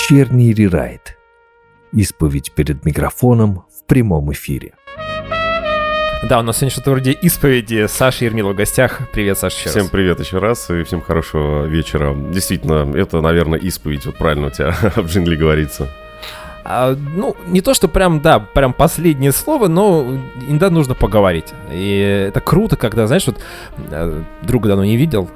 [0.09, 1.19] Вечерний рерайт.
[1.93, 4.73] Исповедь перед микрофоном в прямом эфире.
[6.27, 7.87] Да, у нас сегодня что-то вроде исповеди.
[7.89, 9.03] Саша Ермилов в гостях.
[9.13, 9.91] Привет, Саша, еще Всем раз.
[9.91, 12.15] привет еще раз и всем хорошего вечера.
[12.15, 14.07] Действительно, это, наверное, исповедь.
[14.07, 15.89] Вот правильно у тебя в джингле говорится.
[16.65, 20.07] А, ну, не то, что прям, да, прям последнее слово, но
[20.49, 21.53] иногда нужно поговорить.
[21.71, 23.41] И это круто, когда, знаешь, вот
[23.91, 25.29] э, друга давно не видел,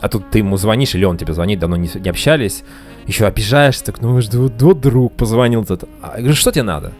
[0.00, 2.64] а тут ты ему звонишь, или он тебе звонит, давно не, не общались,
[3.06, 5.64] еще обижаешься, так, ну, вот, вот друг позвонил.
[5.64, 5.84] тут.
[6.02, 6.92] А я говорю, что тебе надо?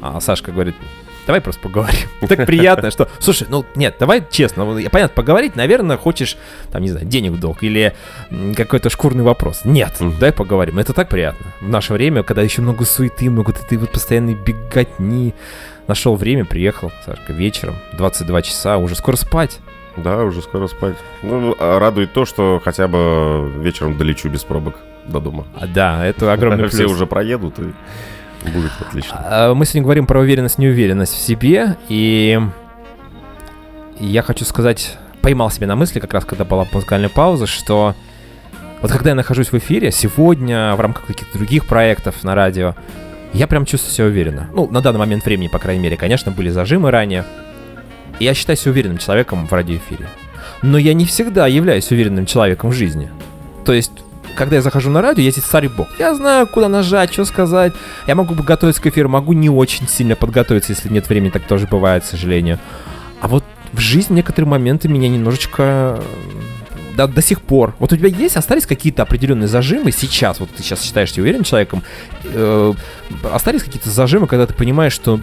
[0.00, 0.74] А Сашка говорит,
[1.26, 2.08] давай просто поговорим.
[2.28, 6.36] Так приятно, что, слушай, ну, нет, давай честно, понятно, поговорить, наверное, хочешь,
[6.70, 7.94] там, не знаю, денег в долг или
[8.56, 9.62] какой-то шкурный вопрос.
[9.64, 11.46] Нет, давай поговорим, это так приятно.
[11.60, 15.34] В наше время, когда еще много суеты, много этой вот постоянной беготни,
[15.86, 19.60] нашел время, приехал, Сашка, вечером, 22 часа, уже скоро спать.
[19.96, 20.96] Да, уже скоро спать.
[21.22, 25.46] Ну, а радует то, что хотя бы вечером долечу без пробок до дома.
[25.58, 26.92] А, да, это огромный Все плюс.
[26.92, 27.72] уже проедут и
[28.50, 29.20] будет отлично.
[29.24, 32.40] А, Мы сегодня говорим про уверенность, неуверенность в себе, и
[33.98, 37.94] я хочу сказать, поймал себя на мысли, как раз когда была музыкальная пауза, что
[38.80, 42.74] вот когда я нахожусь в эфире, сегодня, в рамках каких-то других проектов на радио,
[43.32, 44.48] я прям чувствую себя уверенно.
[44.52, 47.24] Ну, на данный момент времени, по крайней мере, конечно, были зажимы ранее.
[48.18, 50.08] И я считаю себя уверенным человеком в радиоэфире.
[50.62, 53.08] Но я не всегда являюсь уверенным человеком в жизни.
[53.64, 53.92] То есть,
[54.34, 55.88] когда я захожу на радио, я здесь царь бог.
[55.98, 57.72] Я знаю, куда нажать, что сказать.
[58.06, 61.66] Я могу готовиться к эфиру, могу не очень сильно подготовиться, если нет времени, так тоже
[61.66, 62.58] бывает, к сожалению.
[63.20, 66.00] А вот в жизни некоторые моменты меня немножечко
[66.96, 67.74] до, до сих пор.
[67.78, 71.44] Вот у тебя есть, остались какие-то определенные зажимы сейчас, вот ты сейчас считаешь себя уверенным
[71.44, 71.82] человеком,
[72.24, 72.72] э,
[73.32, 75.20] остались какие-то зажимы, когда ты понимаешь, что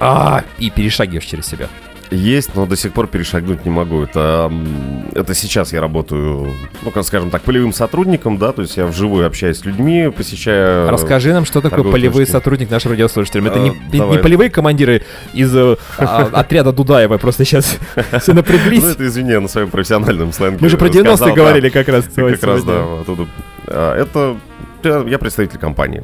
[0.00, 1.68] а, и перешагиваешь через себя.
[2.12, 4.02] Есть, но до сих пор перешагнуть не могу.
[4.02, 4.52] Это,
[5.14, 9.26] это сейчас я работаю, ну, как скажем так, полевым сотрудником, да, то есть я вживую
[9.26, 10.90] общаюсь с людьми, посещаю...
[10.90, 12.32] Расскажи нам, что такое полевой точки.
[12.32, 13.46] сотрудник нашим радиослушателям.
[13.46, 17.78] Это А, не, не полевые командиры из э, а, отряда Дудаева, просто сейчас
[18.20, 18.82] все напряглись.
[18.82, 21.34] Ну, это, извини, на своем профессиональном сленге Мы же про сказал, 90-е да.
[21.34, 22.04] говорили как раз.
[22.14, 23.26] Как раз, да, оттуда.
[23.66, 24.36] А, Это
[24.84, 26.02] я я представитель компании.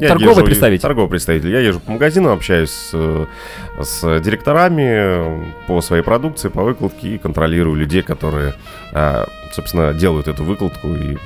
[0.00, 0.82] Я Торговый езжу- представитель.
[0.82, 1.50] Торговый представитель.
[1.50, 3.26] Я езжу по магазинам, общаюсь с,
[3.80, 8.54] с директорами по своей продукции, по выкладке и контролирую людей, которые,
[8.92, 10.88] а, собственно, делают эту выкладку.
[10.88, 11.16] И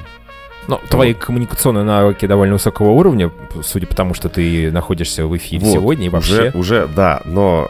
[0.68, 3.30] Но твои коммуникационные навыки довольно высокого уровня,
[3.62, 6.48] судя по тому, что ты находишься в эфире Вот, сегодня и вообще.
[6.48, 7.68] Уже, уже, да, но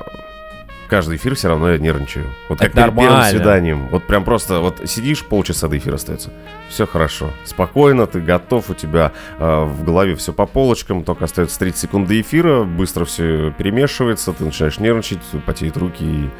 [0.92, 2.26] каждый эфир все равно я нервничаю.
[2.50, 3.30] Вот как Это перед первым нормально.
[3.30, 3.88] свиданием.
[3.88, 6.28] Вот прям просто вот сидишь, полчаса до эфира остается.
[6.68, 7.30] Все хорошо.
[7.46, 12.08] Спокойно, ты готов, у тебя э, в голове все по полочкам, только остается 30 секунд
[12.08, 16.30] до эфира, быстро все перемешивается, ты начинаешь нервничать, потеют руки и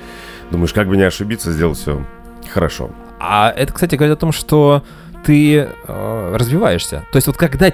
[0.50, 2.04] думаешь, как бы не ошибиться, сделать все
[2.50, 2.90] хорошо.
[3.20, 4.84] А это, кстати, говорит о том, что
[5.24, 7.06] ты э, развиваешься.
[7.10, 7.72] То есть вот когда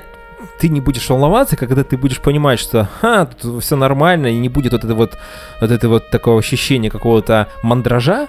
[0.58, 4.48] ты не будешь волноваться, когда ты будешь понимать, что ха, тут все нормально, и не
[4.48, 5.18] будет вот это вот,
[5.60, 8.28] вот это вот такого ощущения какого-то мандража,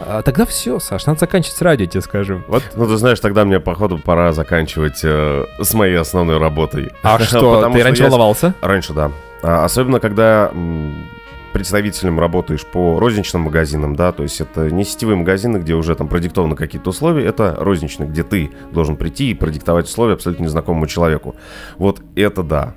[0.00, 2.42] а, тогда все, Саш, надо заканчивать радио, тебе скажу.
[2.48, 2.62] Вот.
[2.74, 6.90] Ну, ты знаешь, тогда мне, походу, пора заканчивать э, с моей основной работой.
[7.02, 8.54] А что, ты что раньше я- волновался?
[8.60, 9.10] Раньше, да.
[9.42, 11.06] А, особенно, когда м,
[11.54, 16.08] представителем работаешь по розничным магазинам, да, то есть это не сетевые магазины, где уже там
[16.08, 21.36] продиктованы какие-то условия, это розничные, где ты должен прийти и продиктовать условия абсолютно незнакомому человеку.
[21.78, 22.74] Вот это да.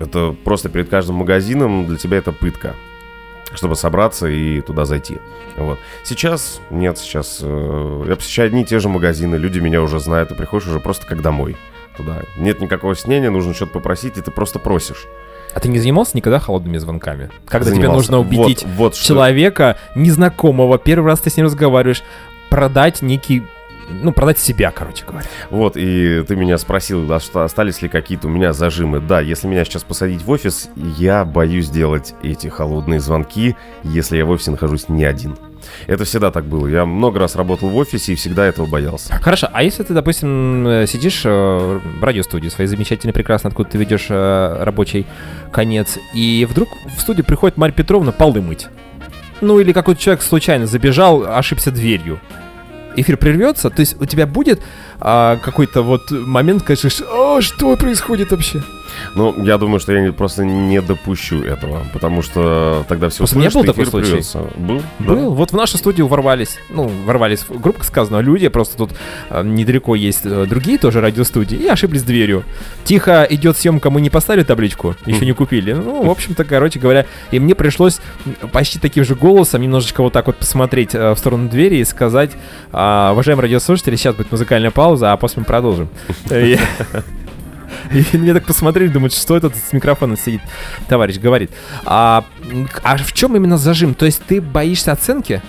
[0.00, 2.74] Это просто перед каждым магазином для тебя это пытка
[3.54, 5.18] чтобы собраться и туда зайти.
[5.56, 5.78] Вот.
[6.02, 10.32] Сейчас нет, сейчас э, я посещаю одни и те же магазины, люди меня уже знают,
[10.32, 11.56] и приходишь уже просто как домой
[11.96, 12.22] туда.
[12.36, 15.06] Нет никакого снения, нужно что-то попросить, и ты просто просишь.
[15.56, 17.30] А ты не занимался никогда холодными звонками?
[17.46, 18.12] Когда тебе Занимался.
[18.12, 19.06] нужно убедить Вот, вот что.
[19.06, 22.02] человека, незнакомого, первый раз ты с ним разговариваешь,
[22.50, 23.42] продать некий,
[23.88, 25.26] ну, продать себя, короче говоря.
[25.48, 29.00] Вот, и ты меня спросил, да, что остались ли какие-то у меня зажимы.
[29.00, 34.26] Да, если меня сейчас посадить в офис, я боюсь делать эти холодные звонки, если я
[34.26, 35.38] в офисе нахожусь не один.
[35.86, 36.66] Это всегда так было.
[36.66, 39.14] Я много раз работал в офисе и всегда этого боялся.
[39.20, 43.78] Хорошо, а если ты, допустим, э, сидишь э, в радиостудии своей замечательной, прекрасно, откуда ты
[43.78, 45.06] ведешь э, рабочий
[45.52, 48.66] конец, и вдруг в студию приходит Марья Петровна полы мыть.
[49.40, 52.20] Ну или какой-то человек случайно забежал, ошибся дверью.
[52.96, 54.62] Эфир прервется, то есть у тебя будет
[55.00, 58.62] а, какой-то вот момент, скажешь, «А, что происходит вообще?
[59.14, 63.48] Ну, я думаю, что я просто не допущу этого, потому что тогда все Просто не
[63.48, 64.22] был такой случай?
[64.56, 64.82] Был?
[64.98, 65.34] Был.
[65.34, 68.90] Вот в нашу студию ворвались, ну, ворвались, грубо сказано, люди, просто тут
[69.30, 72.44] э, недалеко есть э, другие тоже радиостудии, и ошиблись дверью.
[72.84, 75.72] Тихо идет съемка, мы не поставили табличку, еще не купили.
[75.72, 78.00] Ну, в общем-то, короче говоря, и мне пришлось
[78.52, 82.30] почти таким же голосом немножечко вот так вот посмотреть э, в сторону двери и сказать,
[82.72, 85.88] а, уважаемые радиослушатели, сейчас будет музыкальная пауза, а после мы продолжим.
[87.92, 90.40] И мне так посмотрели, думают, что этот с микрофоном сидит,
[90.88, 91.50] товарищ говорит.
[91.84, 92.24] А,
[92.82, 93.94] а в чем именно зажим?
[93.94, 95.42] То есть ты боишься оценки?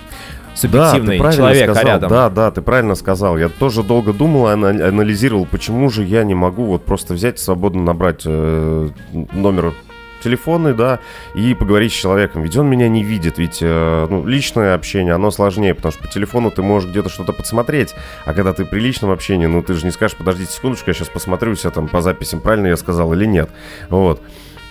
[0.54, 1.92] Субъективной правильно человека сказал.
[1.92, 2.10] рядом.
[2.10, 3.38] Да, да, ты правильно сказал.
[3.38, 7.42] Я тоже долго думал, ана- анализировал, почему же я не могу вот просто взять и
[7.42, 8.88] свободно набрать э,
[9.32, 9.74] номер
[10.22, 11.00] телефонный, да,
[11.34, 12.42] и поговорить с человеком.
[12.42, 16.08] Ведь он меня не видит, ведь э, ну, личное общение, оно сложнее, потому что по
[16.08, 19.84] телефону ты можешь где-то что-то подсмотреть, а когда ты при личном общении, ну, ты же
[19.84, 23.24] не скажешь, подождите секундочку, я сейчас посмотрю все там по записям, правильно я сказал или
[23.24, 23.50] нет.
[23.88, 24.20] Вот.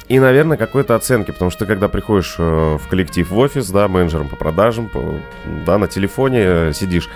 [0.07, 3.89] И, наверное, какой-то оценки, потому что ты, когда приходишь э, в коллектив в офис, да,
[3.89, 5.19] менеджером по продажам, по-
[5.65, 7.10] да, на телефоне э, сидишь,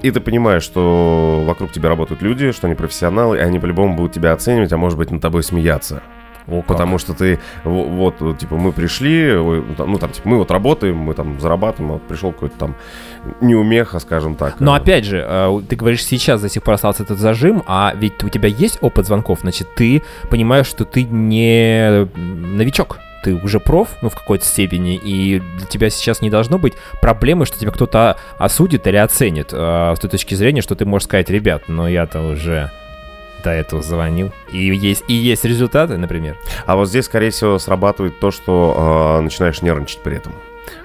[0.00, 4.14] и ты понимаешь, что вокруг тебя работают люди, что они профессионалы, и они по-любому будут
[4.14, 6.02] тебя оценивать, а может быть, над тобой смеяться.
[6.48, 6.66] О, как.
[6.66, 10.38] Потому что ты, во- вот, вот, типа, мы пришли, ну, там, ну, там, типа, мы
[10.38, 12.74] вот работаем, мы там зарабатываем, а вот пришел какой-то там
[13.40, 14.58] неумеха, скажем так.
[14.60, 18.22] Но опять же, э, ты говоришь, сейчас до сих пор остался этот зажим, а ведь
[18.24, 22.98] у тебя есть опыт звонков, значит, ты понимаешь, что ты не новичок.
[23.24, 27.46] Ты уже проф, ну, в какой-то степени, и для тебя сейчас не должно быть проблемы,
[27.46, 31.28] что тебя кто-то осудит или оценит э, с той точки зрения, что ты можешь сказать,
[31.28, 32.70] ребят, но я-то уже
[33.44, 34.32] до этого звонил.
[34.52, 36.36] И есть, и есть результаты, например.
[36.66, 40.34] А вот здесь, скорее всего, срабатывает то, что э, начинаешь нервничать при этом.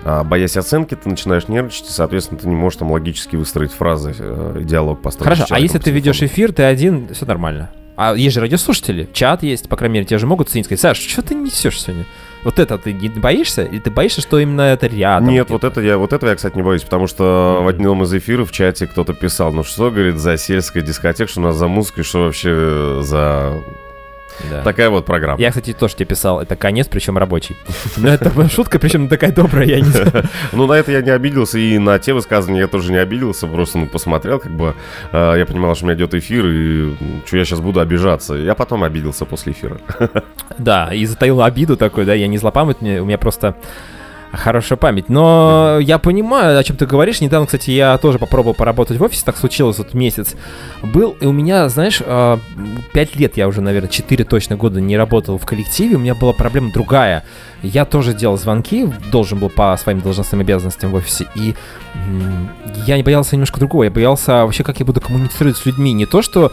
[0.03, 4.15] А, боясь оценки, ты начинаешь нервничать, и, соответственно, ты не можешь там логически выстроить фразы,
[4.17, 5.37] э, диалог построить.
[5.37, 7.71] Хорошо, а если ты ведешь эфир, ты один, все нормально.
[7.95, 10.97] А есть же радиослушатели, чат есть, по крайней мере, тебе же могут ценить, сказать, Саш,
[10.97, 12.05] что ты несешь сегодня?
[12.43, 13.63] Вот это ты не боишься?
[13.63, 15.29] Или ты боишься, что именно это рядом?
[15.29, 18.13] Нет, вот это я, вот этого я, кстати, не боюсь, потому что в одном из
[18.13, 21.67] эфиров в чате кто-то писал, ну что, говорит, за сельская дискотека, что у нас за
[21.67, 23.61] музыкой, что вообще э, за
[24.49, 24.61] Да.
[24.61, 25.39] такая вот программа.
[25.39, 27.55] Я, кстати, тоже тебе писал, это конец, причем рабочий.
[27.97, 30.11] Но это шутка, причем такая добрая, я не знаю.
[30.51, 33.79] Ну, на это я не обиделся, и на те высказывания я тоже не обиделся, просто,
[33.79, 34.75] ну, посмотрел, как бы,
[35.11, 38.33] э, я понимал, что у меня идет эфир, и что я сейчас буду обижаться.
[38.33, 39.77] Я потом обиделся после эфира.
[40.57, 43.55] Да, и затаил обиду такой, да, я не злопамятный, у меня просто
[44.33, 45.09] хорошая память.
[45.09, 47.21] Но я понимаю, о чем ты говоришь.
[47.21, 50.35] Недавно, кстати, я тоже попробовал поработать в офисе, так случилось, вот месяц
[50.81, 52.39] был, и у меня, знаешь, а,
[52.93, 56.33] пять лет я уже, наверное, 4 точно года не работал в коллективе, у меня была
[56.33, 57.23] проблема другая.
[57.61, 61.55] Я тоже делал звонки, должен был по своим должностным обязанностям в офисе, и
[62.85, 65.93] я не боялся немножко другого, я боялся вообще, как я буду коммуницировать с людьми.
[65.93, 66.51] Не то, что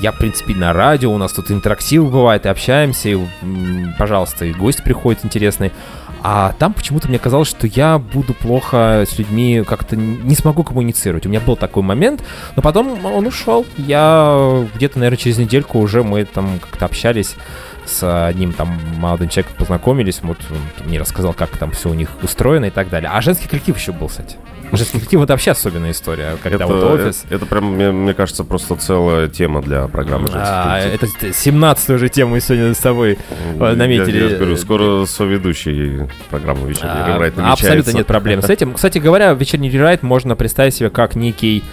[0.00, 3.18] я, в принципе, на радио, у нас тут интерактив бывает, и общаемся, и,
[3.98, 5.72] пожалуйста, и гость приходит интересный.
[6.22, 11.26] А там почему-то мне казалось, что я буду плохо с людьми как-то не смогу коммуницировать.
[11.26, 12.22] У меня был такой момент,
[12.56, 13.64] но потом он ушел.
[13.76, 17.36] Я где-то, наверное, через недельку уже мы там как-то общались
[17.88, 20.20] с одним там молодым человеком, познакомились.
[20.22, 23.10] Вот он мне рассказал, как там все у них устроено и так далее.
[23.12, 24.36] А женский коллектив еще был, кстати.
[24.70, 27.24] Женский коллектив это вообще особенная история, когда это, вот офис.
[27.24, 31.14] Это, это прям, мне, мне кажется, просто целая тема для программы «Женский А, коллектив».
[31.22, 33.18] это 17 уже тему мы сегодня с тобой
[33.58, 34.22] Я- наметили.
[34.22, 38.74] Я, же говорю, скоро соведущий программы «Вечерний А, рерайт» Абсолютно нет проблем с этим.
[38.74, 41.64] Кстати говоря, вечерний рерайт можно представить себе как некий,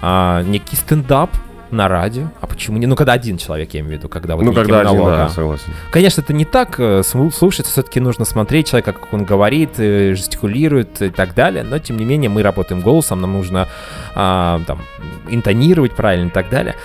[0.00, 1.30] а, некий стендап
[1.70, 2.28] на радио.
[2.40, 2.86] А почему не?
[2.86, 5.28] Ну, когда один человек, я имею в виду, когда вот Ну, когда один, да, а.
[5.28, 5.72] согласен.
[5.90, 6.78] Конечно, это не так.
[6.78, 11.64] э, Слушать все-таки нужно смотреть человека, как он говорит, э, жестикулирует и так далее.
[11.64, 13.68] Но, тем не менее, мы работаем голосом, нам нужно
[14.14, 14.80] а, там,
[15.28, 16.76] интонировать правильно и так далее.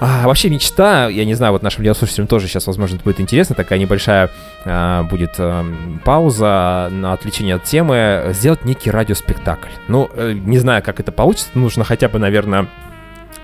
[0.00, 3.56] А, вообще мечта, я не знаю, вот нашим радиослушателям тоже сейчас, возможно, это будет интересно,
[3.56, 4.30] такая небольшая
[4.64, 9.70] а, будет ам, пауза на отвлечение от темы, сделать некий радиоспектакль.
[9.88, 12.68] Ну, не знаю, как это получится, нужно хотя бы, наверное,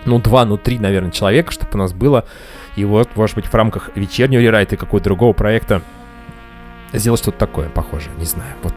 [0.05, 2.25] ну, два, ну, три, наверное, человека, чтобы у нас было.
[2.75, 5.81] И вот, может быть, в рамках вечернего рерайта и какого-то другого проекта
[6.93, 8.49] сделать что-то такое похожее, не знаю.
[8.63, 8.73] Вот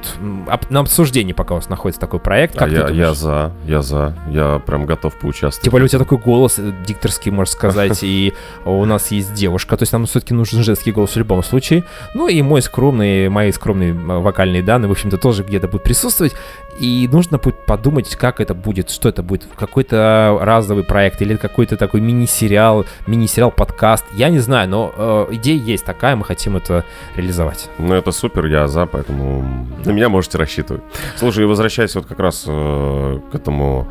[0.49, 2.57] об- на обсуждении пока у вас находится такой проект.
[2.57, 4.15] А Как ты я, я за, я за.
[4.29, 5.63] Я прям готов поучаствовать.
[5.63, 8.33] Тем более у тебя такой голос э, дикторский, можно сказать, и
[8.65, 11.85] у нас есть девушка, то есть нам все-таки нужен женский голос в любом случае.
[12.15, 16.35] Ну и мой скромный, мои скромные вокальные данные, в общем-то, тоже где-то будут присутствовать.
[16.79, 21.77] И нужно будет подумать, как это будет, что это будет, какой-то разовый проект или какой-то
[21.77, 24.05] такой мини-сериал, мини-сериал, подкаст.
[24.13, 26.85] Я не знаю, но э, идея есть такая, мы хотим это
[27.17, 27.69] реализовать.
[27.79, 30.83] Ну, это супер, я за, поэтому на меня можете рассчитывать.
[31.17, 33.89] Слушай, и возвращаясь вот как раз э, к этому...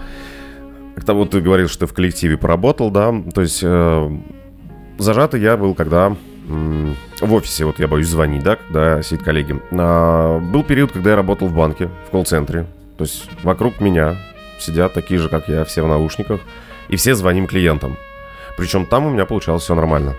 [0.96, 3.14] К тому, ты говорил, что ты в коллективе поработал, да?
[3.34, 4.12] То есть э,
[4.98, 6.16] зажатый я был, когда
[6.48, 9.62] м, в офисе, вот я боюсь звонить, да, когда сидят коллеги.
[9.72, 12.66] А, был период, когда я работал в банке, в колл-центре.
[12.98, 14.16] То есть вокруг меня
[14.60, 16.42] сидят такие же, как я, все в наушниках,
[16.90, 17.96] и все звоним клиентам.
[18.58, 20.16] Причем там у меня получалось все нормально.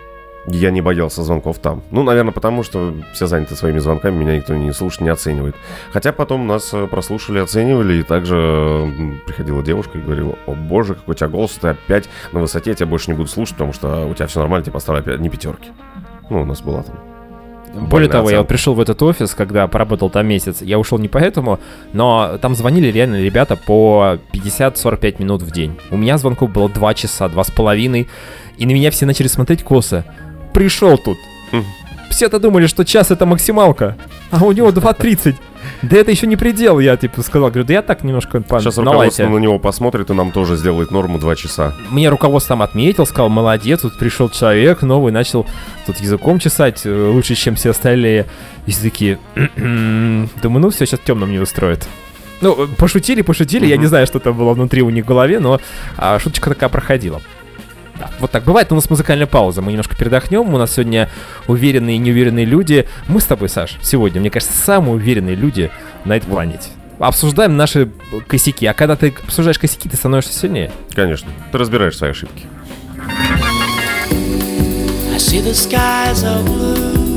[0.51, 1.83] Я не боялся звонков там.
[1.91, 5.55] Ну, наверное, потому что все заняты своими звонками, меня никто не слушает, не оценивает.
[5.93, 8.91] Хотя потом нас э, прослушали, оценивали, и также
[9.27, 12.77] приходила девушка и говорила, о боже, какой у тебя голос, ты опять на высоте, я
[12.77, 15.29] тебя больше не буду слушать, потому что у тебя все нормально, тебе поставили опять не
[15.29, 15.69] пятерки.
[16.31, 16.97] Ну, у нас была там.
[17.75, 18.49] Более того, я оценка.
[18.49, 20.63] пришел в этот офис, когда поработал там месяц.
[20.63, 21.61] Я ушел не поэтому,
[21.93, 25.79] но там звонили реально ребята по 50-45 минут в день.
[25.91, 28.09] У меня звонков было 2 часа, два с половиной,
[28.57, 30.05] и на меня все начали смотреть косо.
[30.53, 31.19] Пришел тут.
[31.53, 31.65] Мгм.
[32.11, 33.97] Все-то думали, что час это максималка,
[34.31, 35.37] а у него 2.30.
[35.83, 37.51] Да это еще не предел, я типа сказал.
[37.51, 40.91] Говорю, да я так немножко по Сейчас руководство на него посмотрит и нам тоже сделает
[40.91, 41.75] норму 2 часа.
[41.91, 45.47] Мне руководство там отметил, сказал, молодец, тут пришел человек новый, начал
[45.87, 48.27] тут языком чесать, э, лучше, чем все остальные.
[48.67, 50.31] И все такие, «М-м-м».
[50.43, 51.87] думаю, ну все, сейчас темным не устроит.
[52.41, 55.41] Ну, э, пошутили, пошутили, я не знаю, что там было внутри у них в голове,
[55.41, 55.61] но
[55.97, 57.21] а, шуточка такая проходила.
[57.99, 58.45] Да, вот так.
[58.45, 59.61] Бывает у нас музыкальная пауза.
[59.61, 60.55] Мы немножко передохнем.
[60.55, 61.09] У нас сегодня
[61.47, 62.87] уверенные и неуверенные люди.
[63.09, 65.71] Мы с тобой, Саш, сегодня, мне кажется, самые уверенные люди
[66.05, 66.71] на этой планете.
[66.99, 67.91] Обсуждаем наши
[68.27, 68.67] косяки.
[68.67, 70.71] А когда ты обсуждаешь косяки, ты становишься сильнее.
[70.95, 71.31] Конечно.
[71.53, 72.47] Ты разбираешь свои ошибки.
[75.13, 77.09] I see the skies are blue.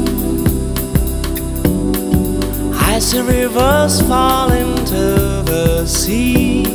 [2.74, 6.66] I see rivers fall into the sea.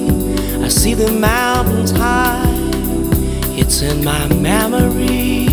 [0.63, 2.56] I see the mountains high.
[3.59, 5.49] It's in my memory.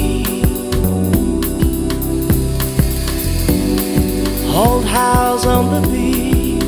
[4.54, 6.64] Old house on the beach.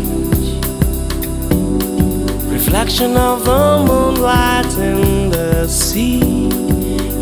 [2.50, 6.48] Reflection of the moonlight in the sea.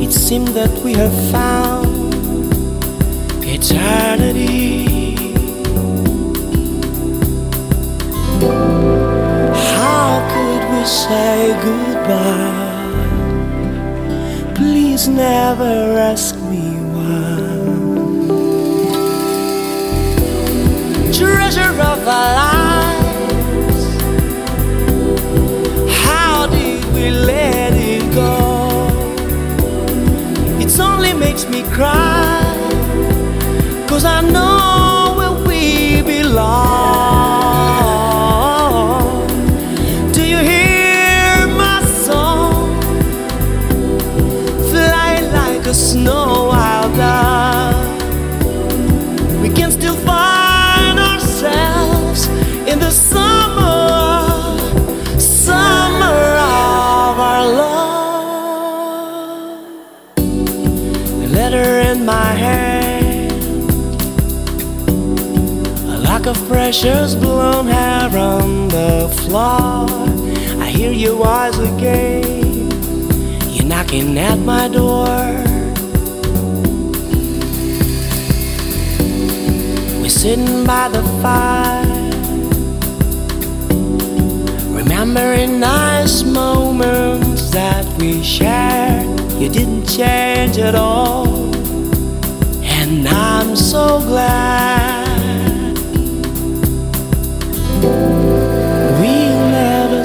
[0.03, 2.13] It seemed that we have found
[3.43, 4.85] eternity.
[9.73, 12.72] How could we say goodbye?
[14.93, 17.39] Please never ask me why.
[21.11, 23.85] Treasure of our lives.
[26.05, 28.35] How did we let it go?
[30.61, 32.43] It only makes me cry.
[33.87, 34.82] Cause I know
[66.73, 69.85] precious blonde hair on the floor.
[70.59, 72.71] I hear your voice again,
[73.47, 75.05] you're knocking at my door.
[80.01, 81.85] We're sitting by the fire,
[84.75, 89.05] remembering nice moments that we shared.
[89.39, 91.53] You didn't change at all,
[92.63, 94.92] and I'm so glad.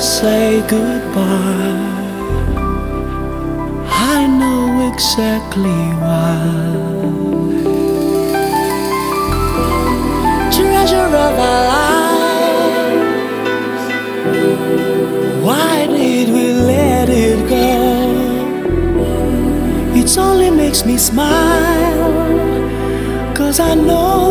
[0.00, 1.96] Say goodbye.
[3.90, 6.78] I know exactly why.
[10.52, 12.18] treasure of our lives.
[15.44, 17.66] Why did we let it go?
[20.00, 22.12] It only makes me smile,
[23.34, 24.27] cause I know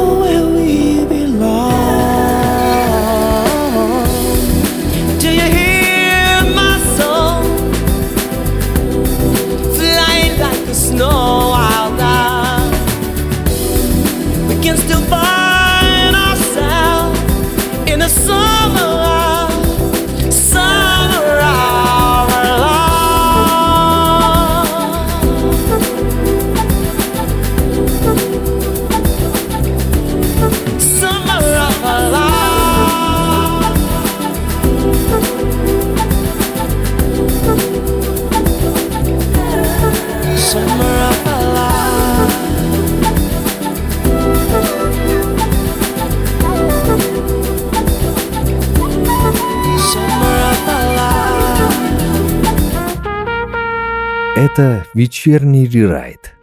[54.97, 56.33] вечерний рерайт.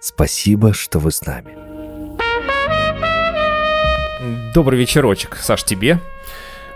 [0.00, 1.56] Спасибо, что вы с нами.
[4.52, 6.00] Добрый вечерочек, Саш, тебе.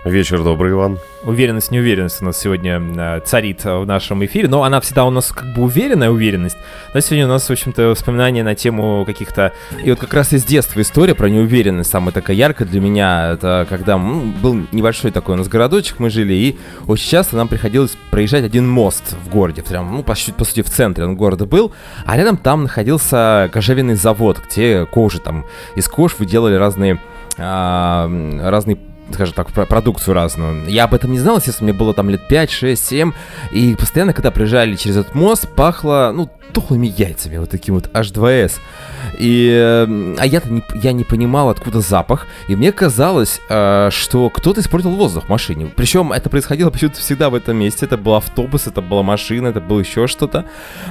[0.05, 0.99] Вечер добрый, Иван.
[1.23, 5.09] Уверенность, неуверенность у нас сегодня э, царит э, в нашем эфире, но она всегда у
[5.09, 6.57] нас как бы уверенная уверенность.
[6.93, 9.51] Но сегодня у нас, в общем-то, воспоминания на тему каких-то...
[9.83, 13.31] И вот как раз из детства история про неуверенность самая такая яркая для меня.
[13.31, 17.47] Это когда м, был небольшой такой у нас городочек, мы жили, и очень часто нам
[17.47, 19.63] приходилось проезжать один мост в городе.
[19.63, 21.71] Прям, ну, по, по сути, в центре он города был,
[22.05, 26.99] а рядом там находился кожевенный завод, где кожи там, из кож выделали разные
[27.37, 28.07] а,
[28.43, 28.77] разные
[29.13, 30.67] скажем так, про- продукцию разную.
[30.67, 33.11] Я об этом не знал, естественно, мне было там лет 5, 6, 7,
[33.51, 38.53] и постоянно, когда проезжали через этот мост, пахло, ну, тухлыми яйцами, вот таким вот H2S.
[39.19, 44.29] И, э, а я-то не, я не понимал, откуда запах, и мне казалось, э, что
[44.29, 45.71] кто-то испортил воздух в машине.
[45.75, 47.85] Причем это происходило почему-то всегда в этом месте.
[47.85, 50.45] Это был автобус, это была машина, это было еще что-то.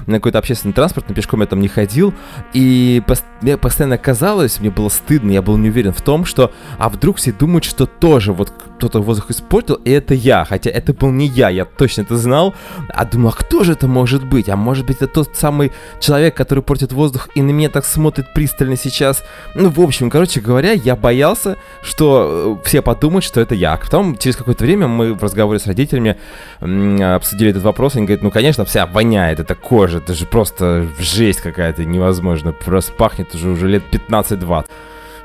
[0.07, 2.15] На какой-то общественный транспорт, но пешком я там не ходил.
[2.53, 6.53] И пос- мне постоянно казалось, мне было стыдно, я был не уверен в том, что
[6.79, 8.53] а вдруг все думают, что тоже вот
[8.89, 10.45] кто-то воздух испортил, и это я.
[10.45, 12.55] Хотя это был не я, я точно это знал.
[12.89, 14.49] А думал, а кто же это может быть?
[14.49, 18.33] А может быть это тот самый человек, который портит воздух и на меня так смотрит
[18.35, 19.25] пристально сейчас.
[19.55, 23.73] Ну, в общем, короче говоря, я боялся, что э, все подумают, что это я.
[23.73, 26.17] А Потом, через какое-то время, мы в разговоре с родителями
[26.61, 27.97] обсудили этот вопрос.
[27.97, 32.53] Они говорят, ну, конечно, вся воняет, это кожа, это же просто жесть какая-то невозможно.
[32.53, 34.67] Просто пахнет уже, уже лет 15-20.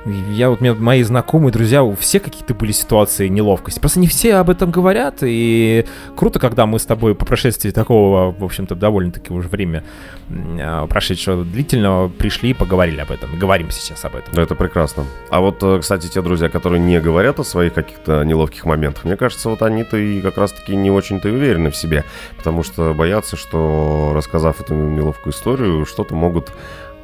[0.06, 3.80] Я вот, меня мои знакомые, друзья, у всех какие-то были ситуации неловкости.
[3.80, 5.86] Просто не все об этом говорят, и
[6.16, 9.84] круто, когда мы с тобой по прошествии такого, в общем-то, довольно-таки уже время
[10.32, 13.38] а, прошедшего длительного пришли и поговорили об этом.
[13.38, 14.34] Говорим сейчас об этом.
[14.34, 15.06] Да, это прекрасно.
[15.32, 19.18] А вот, э, кстати, те друзья, которые не говорят о своих каких-то неловких моментах, мне
[19.18, 22.06] кажется, вот они-то и как раз-таки не очень-то уверены в себе,
[22.38, 26.54] потому что боятся, что, рассказав эту неловкую историю, что-то могут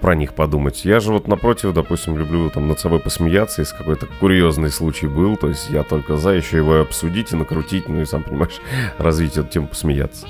[0.05, 0.85] про них подумать.
[0.85, 5.35] Я же вот напротив, допустим, люблю там над собой посмеяться, если какой-то курьезный случай был,
[5.35, 8.61] то есть я только за еще его обсудить и накрутить, ну и сам понимаешь,
[8.99, 10.27] развить эту тему посмеяться.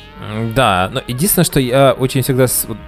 [0.55, 2.45] Да, но единственное, что я очень всегда,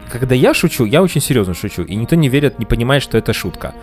[0.10, 3.34] когда я шучу, я очень серьезно шучу, и никто не верит, не понимает, что это
[3.34, 3.76] шутка.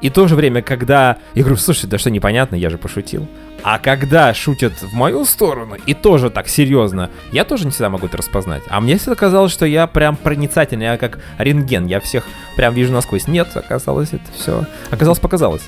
[0.00, 3.26] И в то же время, когда я говорю, слушай, да что непонятно, я же пошутил.
[3.64, 8.06] А когда шутят в мою сторону, и тоже так серьезно, я тоже не всегда могу
[8.06, 8.62] это распознать.
[8.68, 12.24] А мне всегда казалось, что я прям проницательный, я как рентген, я всех
[12.56, 13.28] прям вижу насквозь.
[13.28, 14.66] Нет, оказалось, это все.
[14.90, 15.62] Оказалось, показалось.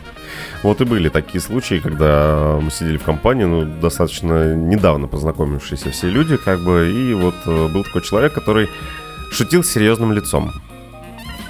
[0.62, 6.09] Вот и были такие случаи, когда мы сидели в компании, ну, достаточно недавно познакомившиеся все
[6.09, 8.68] люди, как бы, и вот э, был такой человек, который
[9.30, 10.53] шутил серьезным лицом.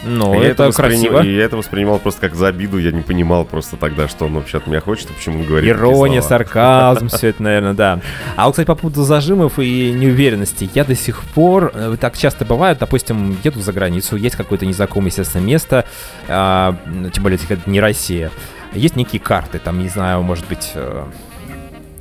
[0.07, 1.22] Ну, И это восприним- красиво.
[1.22, 4.34] И я это воспринимал просто как за обиду, я не понимал просто тогда, что он
[4.34, 8.00] вообще от меня хочет, и почему он говорит Ирония, сарказм, все это, наверное, да.
[8.36, 12.44] А вот, кстати, по поводу зажимов и неуверенности, я до сих пор, э, так часто
[12.44, 15.84] бывает, допустим, еду за границу, есть какое-то незнакомое, естественно, место,
[16.28, 16.76] а,
[17.12, 18.30] тем более, это не Россия,
[18.72, 21.05] есть некие карты, там, не знаю, может быть, э,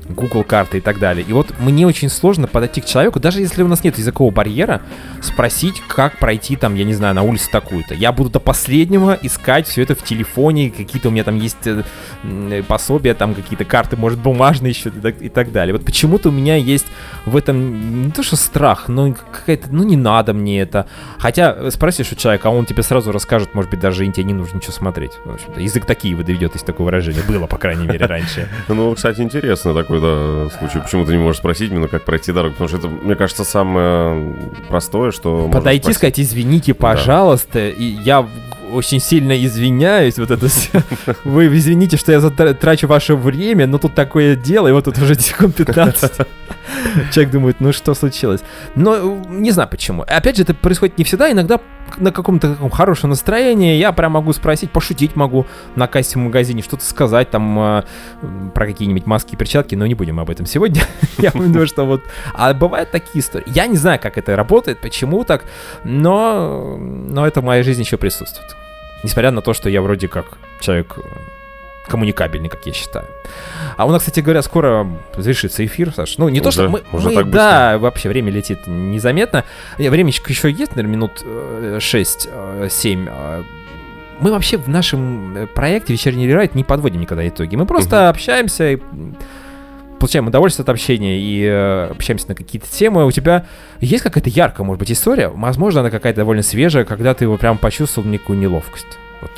[0.09, 1.25] Google карты и так далее.
[1.27, 4.81] И вот мне очень сложно подойти к человеку, даже если у нас нет языкового барьера,
[5.21, 7.93] спросить, как пройти там, я не знаю, на улицу такую-то.
[7.93, 12.63] Я буду до последнего искать все это в телефоне, какие-то у меня там есть э,
[12.67, 15.73] пособия, там какие-то карты, может, бумажные еще и так, и так далее.
[15.73, 16.87] Вот почему-то у меня есть
[17.25, 20.87] в этом не то что страх, но какая-то, ну не надо мне это.
[21.17, 24.25] Хотя э, спросишь у человека, а он тебе сразу расскажет, может быть, даже и тебе
[24.25, 25.13] не нужно ничего смотреть.
[25.25, 27.23] В общем-то, язык такие доведет, есть такое выражение.
[27.23, 28.49] Было, по крайней мере, раньше.
[28.67, 30.79] Ну, кстати, интересно такой, да, случай.
[30.79, 32.53] Почему ты не можешь спросить именно, как пройти дорогу?
[32.53, 34.35] Потому что это, мне кажется, самое
[34.69, 38.27] простое, что подойти, сказать, извините, пожалуйста, и я
[38.73, 40.81] очень сильно извиняюсь, вот это всё.
[41.23, 42.21] Вы извините, что я
[42.53, 46.27] трачу ваше время, но тут такое дело, и вот тут уже секунд 15.
[47.11, 48.41] Человек думает, ну что случилось?
[48.75, 50.03] Но э, не знаю почему.
[50.03, 51.59] Опять же, это происходит не всегда, иногда
[51.97, 55.45] на каком-то таком хорошем настроении я прям могу спросить, пошутить могу
[55.75, 57.83] на кассе в магазине, что-то сказать там э,
[58.53, 60.81] про какие-нибудь маски и перчатки, но не будем об этом сегодня.
[61.17, 62.01] Я думаю, что вот...
[62.33, 63.45] А бывают такие истории.
[63.47, 65.43] Я не знаю, как это работает, почему так,
[65.83, 68.55] но, но это в моей жизни еще присутствует.
[69.03, 70.25] Несмотря на то, что я вроде как
[70.59, 71.01] человек э,
[71.87, 73.07] коммуникабельный, как я считаю.
[73.77, 74.87] А у нас, кстати говоря, скоро
[75.17, 76.17] завершится эфир, Саш.
[76.17, 76.61] Ну, не то, Уже?
[76.61, 79.43] что мы, Уже мы- так да, вообще время летит незаметно.
[79.77, 83.45] Не, Времечко еще есть, наверное, минут 6-7.
[84.19, 87.57] Мы вообще в нашем э, проекте «Вечерний рерайт» не подводим никогда итоги.
[87.57, 88.77] Мы просто общаемся и
[90.03, 93.05] получаем удовольствие от общения и э, общаемся на какие-то темы.
[93.05, 93.45] У тебя
[93.79, 95.29] есть какая-то яркая, может быть, история?
[95.29, 98.99] Возможно, она какая-то довольно свежая, когда ты его прям почувствовал некую неловкость.
[99.21, 99.31] Вот.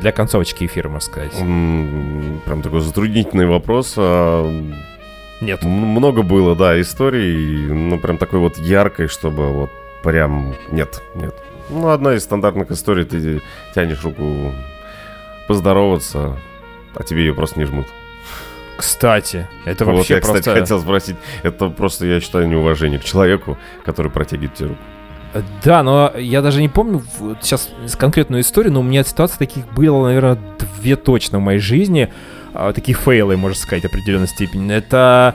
[0.00, 1.32] Для концовочки эфира, можно сказать.
[1.32, 3.94] Прям такой затруднительный вопрос.
[3.96, 4.48] а,
[5.40, 5.64] Нет.
[5.64, 9.70] Много было, да, историй, ну, прям такой вот яркой, чтобы вот
[10.04, 10.54] прям...
[10.70, 11.34] Нет, нет.
[11.68, 13.42] Ну, одна из стандартных историй, ты
[13.74, 14.52] тянешь руку
[15.48, 16.38] поздороваться,
[16.94, 17.86] а тебе ее просто не жмут.
[18.76, 20.60] Кстати, это вот вообще я, кстати, просто...
[20.60, 21.16] хотел спросить.
[21.42, 24.80] Это просто, я считаю, неуважение к человеку, который протягивает тебе руку.
[25.64, 27.02] Да, но я даже не помню
[27.40, 27.68] сейчас
[27.98, 30.38] конкретную историю, но у меня ситуаций таких было, наверное,
[30.80, 32.12] две точно в моей жизни.
[32.54, 34.72] А, Такие фейлы, можно сказать, в определенной степени.
[34.74, 35.34] Это...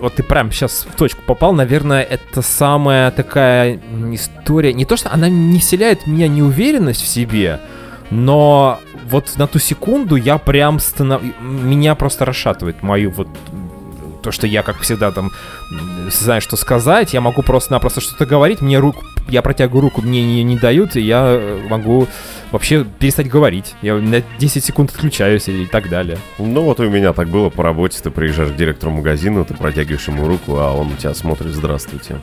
[0.00, 3.80] Вот ты прям сейчас в точку попал, наверное, это самая такая
[4.12, 4.72] история.
[4.72, 7.60] Не то, что она не вселяет в меня неуверенность в себе,
[8.12, 11.22] но вот на ту секунду я прям станов...
[11.40, 13.28] Меня просто расшатывает мою вот
[14.22, 15.32] то, что я, как всегда, там,
[16.08, 20.44] знаю, что сказать, я могу просто-напросто что-то говорить, мне руку, я протягиваю руку, мне не,
[20.44, 22.06] не дают, и я могу
[22.52, 23.74] вообще перестать говорить.
[23.82, 26.18] Я на 10 секунд отключаюсь и так далее.
[26.38, 27.98] Ну вот у меня так было по работе.
[28.00, 32.20] Ты приезжаешь к директору магазина, ты протягиваешь ему руку, а он на тебя смотрит «Здравствуйте».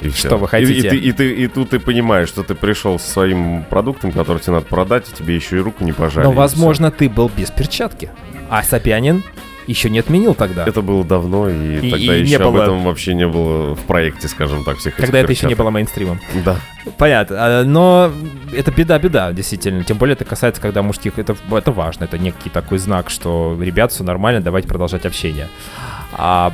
[0.00, 0.10] И.
[0.10, 0.72] Что вы И- хотите?
[0.78, 4.38] И, ты, и, ты, и тут ты понимаешь, что ты пришел со своим продуктом, который
[4.40, 6.24] тебе надо продать, и тебе еще и руку не пожали.
[6.26, 8.10] Но, и возможно, ты был без перчатки,
[8.48, 9.22] а Собянин
[9.66, 10.64] еще не отменил тогда.
[10.66, 13.74] Это было давно, и, И- тогда и не еще об было- этом вообще не было
[13.76, 16.18] в проекте, скажем так, всех Тогда это еще не было мейнстримом.
[16.44, 16.56] Да.
[16.98, 17.36] Понятно.
[17.38, 18.10] А, Но
[18.52, 19.84] это беда-беда, действительно.
[19.84, 21.18] Тем более это касается, когда мужских...
[21.18, 22.04] Это, это важно.
[22.04, 25.46] Это некий такой знак, что, ребят, все нормально, давайте продолжать общение.
[26.12, 26.52] А,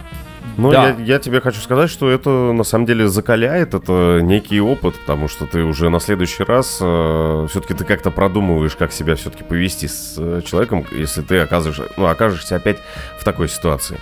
[0.57, 0.89] Ну, Да.
[0.99, 5.29] я, я тебе хочу сказать, что это на самом деле закаляет, это некий опыт, потому
[5.29, 10.15] что ты уже на следующий раз все-таки ты как-то продумываешь, как себя все-таки повести с
[10.19, 12.79] э, человеком, если ты оказываешь, ну, окажешься опять
[13.19, 13.99] в такой ситуации.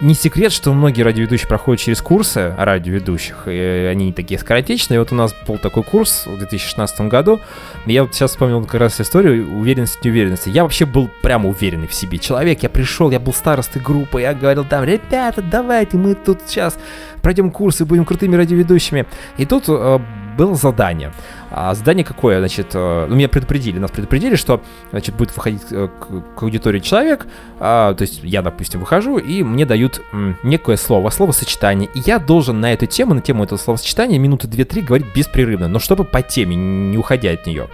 [0.00, 4.98] Не секрет, что многие радиоведущие проходят через курсы радиоведущих, и они такие скоротечные.
[4.98, 7.40] Вот у нас был такой курс в 2016 году.
[7.86, 10.48] И Я вот сейчас вспомнил как раз историю уверенности, неуверенности.
[10.50, 12.62] Я вообще был прямо уверенный в себе человек.
[12.62, 16.78] Я пришел, я был старостой группы, я говорил там, ребята, давайте мы тут сейчас
[17.22, 19.06] пройдем курсы, будем крутыми радиоведущими.
[19.36, 19.98] И тут э,
[20.36, 21.12] было задание.
[21.50, 22.38] А задание какое?
[22.38, 26.80] Значит, э, ну, меня предупредили, нас предупредили, что, значит, будет выходить э, к, к аудитории
[26.80, 27.26] человек,
[27.58, 30.00] а, то есть я, допустим, выхожу, и мне дают
[30.42, 34.82] некое слово, словосочетание, и я должен на эту тему, на тему этого словосочетания минуты 2-3
[34.82, 37.68] говорить беспрерывно, но чтобы по теме, не уходя от нее.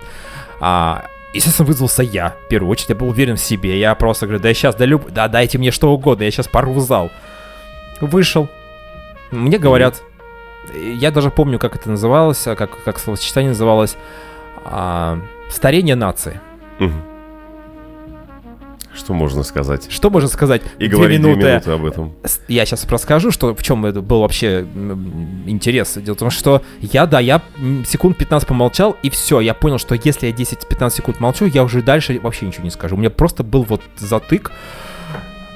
[0.60, 4.40] А, Естественно, вызвался я, в первую очередь, я был уверен в себе, я просто говорю,
[4.40, 5.10] да я сейчас, да, люб...
[5.10, 7.10] да дайте мне что угодно, я сейчас порву зал.
[8.00, 8.48] Вышел,
[9.30, 10.02] мне говорят,
[10.74, 13.96] я даже помню, как это называлось, а, как, как словосочетание называлось,
[14.64, 15.18] а,
[15.50, 16.40] старение нации.
[16.78, 17.02] Мгм.
[18.94, 19.88] Что можно сказать?
[19.90, 20.62] Что можно сказать?
[20.78, 21.48] И Две говорить две минуты.
[21.48, 22.14] минуты об этом.
[22.48, 24.62] Я сейчас расскажу, что в чем это был вообще
[25.46, 25.98] интерес.
[25.98, 27.42] Дело в том, что я, да, я
[27.86, 31.82] секунд 15 помолчал, и все, я понял, что если я 10-15 секунд молчу, я уже
[31.82, 32.96] дальше вообще ничего не скажу.
[32.96, 34.50] У меня просто был вот затык.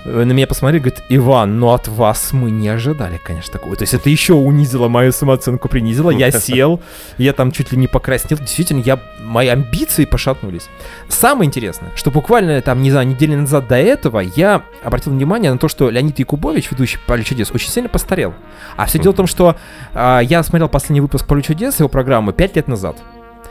[0.04, 3.76] Э, На меня посмотрели, говорит, Иван, ну от вас мы не ожидали, конечно, такого.
[3.76, 6.10] То есть это еще унизило мою самооценку, принизило.
[6.10, 6.80] Я сел,
[7.18, 8.38] я там чуть ли не покраснел.
[8.38, 10.68] Действительно, я, мои амбиции пошатнулись.
[11.08, 15.58] Самое интересное, что буквально там, не знаю, недели назад до этого я обратил внимание на
[15.58, 18.34] то, что Леонид Якубович, ведущий «Поле чудес», очень сильно постарел.
[18.76, 19.56] А все дело в том, что
[19.94, 22.96] а, я смотрел последний выпуск «Поле чудес», его программы, 5 лет назад.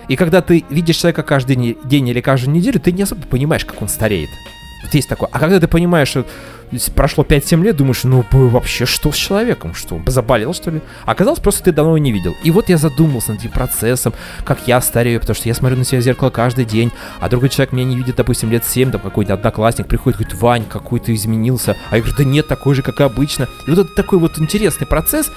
[0.08, 3.82] И когда ты видишь человека каждый день или каждую неделю, ты не особо понимаешь, как
[3.82, 4.30] он стареет.
[4.84, 5.30] Вот есть такое.
[5.32, 6.26] А когда ты понимаешь, что
[6.96, 9.74] прошло 5-7 лет, думаешь, ну вообще что с человеком?
[9.74, 10.82] Что, заболел что ли?
[11.06, 12.36] А оказалось, просто ты давно его не видел.
[12.44, 14.14] И вот я задумался над этим процессом,
[14.46, 17.50] как я старею, потому что я смотрю на себя в зеркало каждый день, а другой
[17.50, 21.14] человек меня не видит, допустим, лет 7, там какой-то одноклассник приходит, говорит, Вань, какой ты
[21.14, 21.76] изменился.
[21.90, 23.48] А я говорю, да нет, такой же, как обычно.
[23.66, 25.32] И вот это такой вот интересный процесс,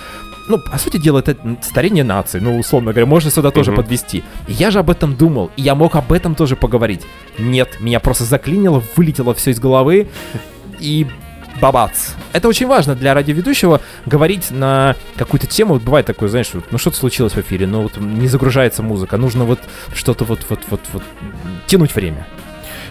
[0.49, 4.25] ну, по сути дела, это старение нации, ну, условно говоря, можно сюда тоже подвести.
[4.49, 7.03] И я же об этом думал, и я мог об этом тоже поговорить.
[7.39, 10.09] Нет, меня просто заклинило, вылетело все из головы,
[10.81, 11.07] и
[11.61, 12.11] бабац.
[12.33, 15.75] Это очень важно для радиоведущего говорить на какую-то тему.
[15.75, 19.17] Вот бывает такое, знаешь, вот, ну что-то случилось в эфире, ну вот не загружается музыка,
[19.17, 19.61] нужно вот
[19.95, 21.03] что-то вот, вот, вот, вот
[21.67, 22.27] тянуть время.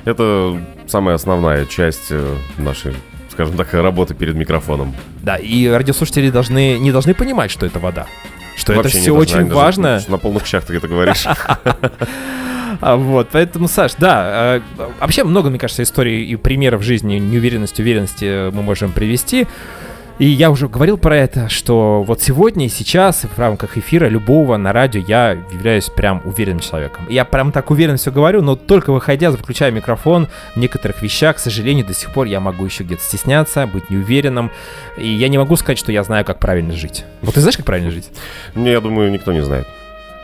[0.06, 2.96] Это самая основная часть э, нашей,
[3.32, 4.94] скажем так, работы перед микрофоном.
[5.22, 8.06] Да, и радиослушатели должны, не должны понимать, что это вода.
[8.56, 10.02] Что Вообще это все должна, очень они даже важно.
[10.08, 11.26] На полных щах ты это говоришь.
[12.80, 14.62] А, вот, поэтому, Саш, да, э,
[15.00, 19.46] вообще много, мне кажется, историй и примеров жизни неуверенности, уверенности э, мы можем привести.
[20.22, 24.56] И я уже говорил про это, что вот сегодня и сейчас в рамках эфира любого
[24.56, 27.08] на радио я являюсь прям уверенным человеком.
[27.10, 31.40] Я прям так уверенно все говорю, но только выходя, выключая микрофон, в некоторых вещах, к
[31.40, 34.52] сожалению, до сих пор я могу еще где-то стесняться, быть неуверенным.
[34.96, 37.04] И я не могу сказать, что я знаю, как правильно жить.
[37.24, 38.12] Вот ты знаешь, как правильно жить?
[38.54, 39.66] Не, я думаю, никто не знает.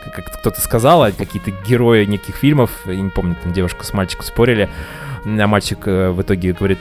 [0.04, 3.92] как- как кто-то сказал, а какие-то герои неких фильмов, я не помню, там девушка с
[3.92, 4.68] мальчиком спорили,
[5.24, 6.78] а мальчик э, в итоге говорит,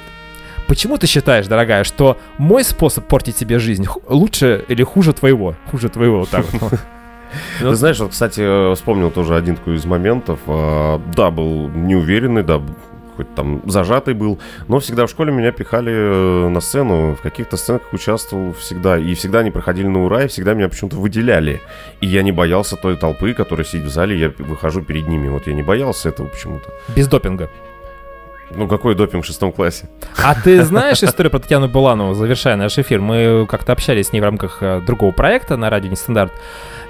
[0.67, 5.55] почему ты считаешь, дорогая, что мой способ портить себе жизнь лучше или хуже твоего?
[5.71, 6.79] Хуже твоего, вот так вот.
[7.61, 10.39] Ну, Ты знаешь, вот, кстати, э, вспомнил тоже один такой из моментов.
[10.47, 12.61] А, Да, был неуверенный, да,
[13.17, 14.39] какой-то там зажатый был.
[14.67, 18.97] Но всегда в школе меня пихали э, на сцену, в каких-то сценах участвовал всегда.
[18.97, 21.61] И всегда они проходили на ура, и всегда меня почему-то выделяли.
[21.99, 25.29] И я не боялся той толпы, которая сидит в зале, я выхожу перед ними.
[25.29, 26.71] Вот я не боялся этого почему-то.
[26.95, 27.49] Без допинга.
[28.55, 29.89] Ну, какой допинг в шестом классе?
[30.23, 33.01] А ты знаешь историю про Татьяну Буланову, завершая наш эфир?
[33.01, 36.31] Мы как-то общались с ней в рамках э, другого проекта на радио Нестандарт.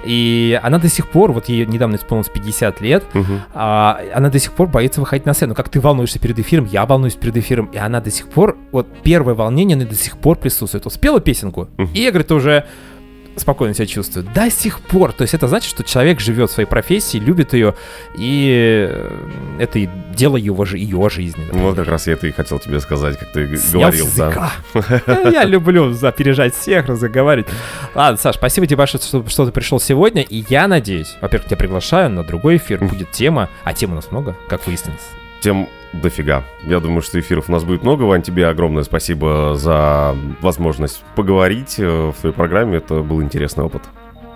[0.04, 3.40] И она до сих пор, вот ей недавно исполнилось 50 лет, Мгм.
[3.54, 5.56] а, она до сих пор боится выходить на сцену.
[5.56, 7.66] Как ты волнуешься перед эфиром, я волнуюсь перед эфиром.
[7.72, 10.84] И она до сих пор, вот первое волнение, она до сих пор присутствует.
[10.84, 11.90] Вот спела песенку, Мгм.
[11.92, 12.66] и говорит, уже
[13.38, 14.26] спокойно себя чувствую.
[14.34, 15.12] До сих пор.
[15.12, 17.74] То есть это значит, что человек живет в своей профессии, любит ее,
[18.16, 19.18] и э,
[19.60, 21.46] это и дело его, жи- ее жизни.
[21.52, 24.52] Ну, Вот как раз я это и хотел тебе сказать, как ты Снял говорил, да.
[25.30, 27.48] Я люблю запережать всех, разговаривать.
[27.94, 30.22] Ладно, Саш, спасибо тебе большое, что, что ты пришел сегодня.
[30.22, 32.78] И я надеюсь, во-первых, тебя приглашаю на другой эфир.
[32.84, 35.00] Будет тема, а тем у нас много, как выяснилось.
[35.40, 36.42] Тем дофига.
[36.66, 38.02] Я думаю, что эфиров у нас будет много.
[38.02, 42.78] Вань, тебе огромное спасибо за возможность поговорить э, в твоей программе.
[42.78, 43.82] Это был интересный опыт.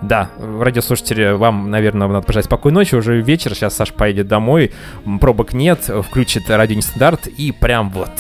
[0.01, 2.95] Да, радиослушатели, вам, наверное, надо пожелать спокойной ночи.
[2.97, 4.73] Уже вечер, сейчас Саш поедет домой,
[5.21, 8.11] пробок нет, включит радио нестандарт и прям вот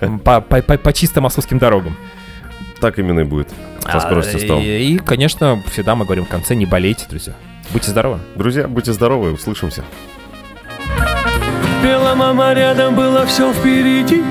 [0.24, 1.96] по, по- по- по чисто московским дорогам.
[2.80, 3.48] Так именно и будет.
[3.80, 4.58] Со А, скоростью 100.
[4.60, 4.64] И,
[4.94, 7.32] и, конечно, всегда мы говорим в конце, не болейте, друзья.
[7.72, 8.18] Будьте здоровы.
[8.34, 9.82] Друзья, будьте здоровы, услышимся.
[11.84, 14.24] Пела мама рядом, было все впереди.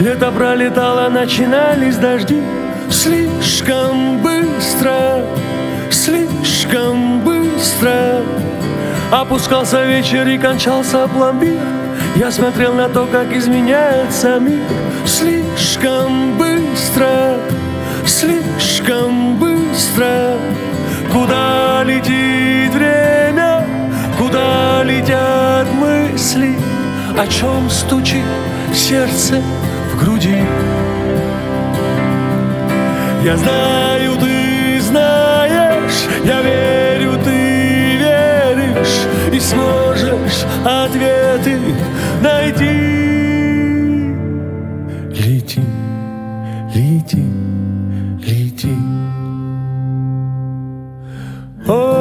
[0.00, 2.42] Лето пролетало, начинались дожди.
[2.90, 5.24] Слишком быстро,
[5.90, 8.22] слишком быстро
[9.10, 11.58] Опускался вечер и кончался пломбир.
[12.16, 14.60] Я смотрел на то, как изменяется мир.
[15.06, 17.38] Слишком быстро,
[18.04, 20.36] слишком быстро.
[21.10, 23.66] Куда летит время,
[24.18, 26.69] куда летят мысли
[27.16, 28.24] О чем стучит
[28.74, 29.42] сердце
[29.92, 30.38] в груди.
[33.22, 41.58] Я знаю, ты знаешь, я верю, ты веришь И сможешь ответы
[42.22, 42.90] найти.
[45.10, 45.60] Лети,
[46.74, 47.24] лети,
[48.26, 48.76] лети.
[51.68, 51.99] О,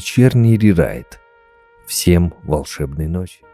[0.00, 1.20] вечерний рерайт.
[1.86, 3.49] Всем волшебной ночи.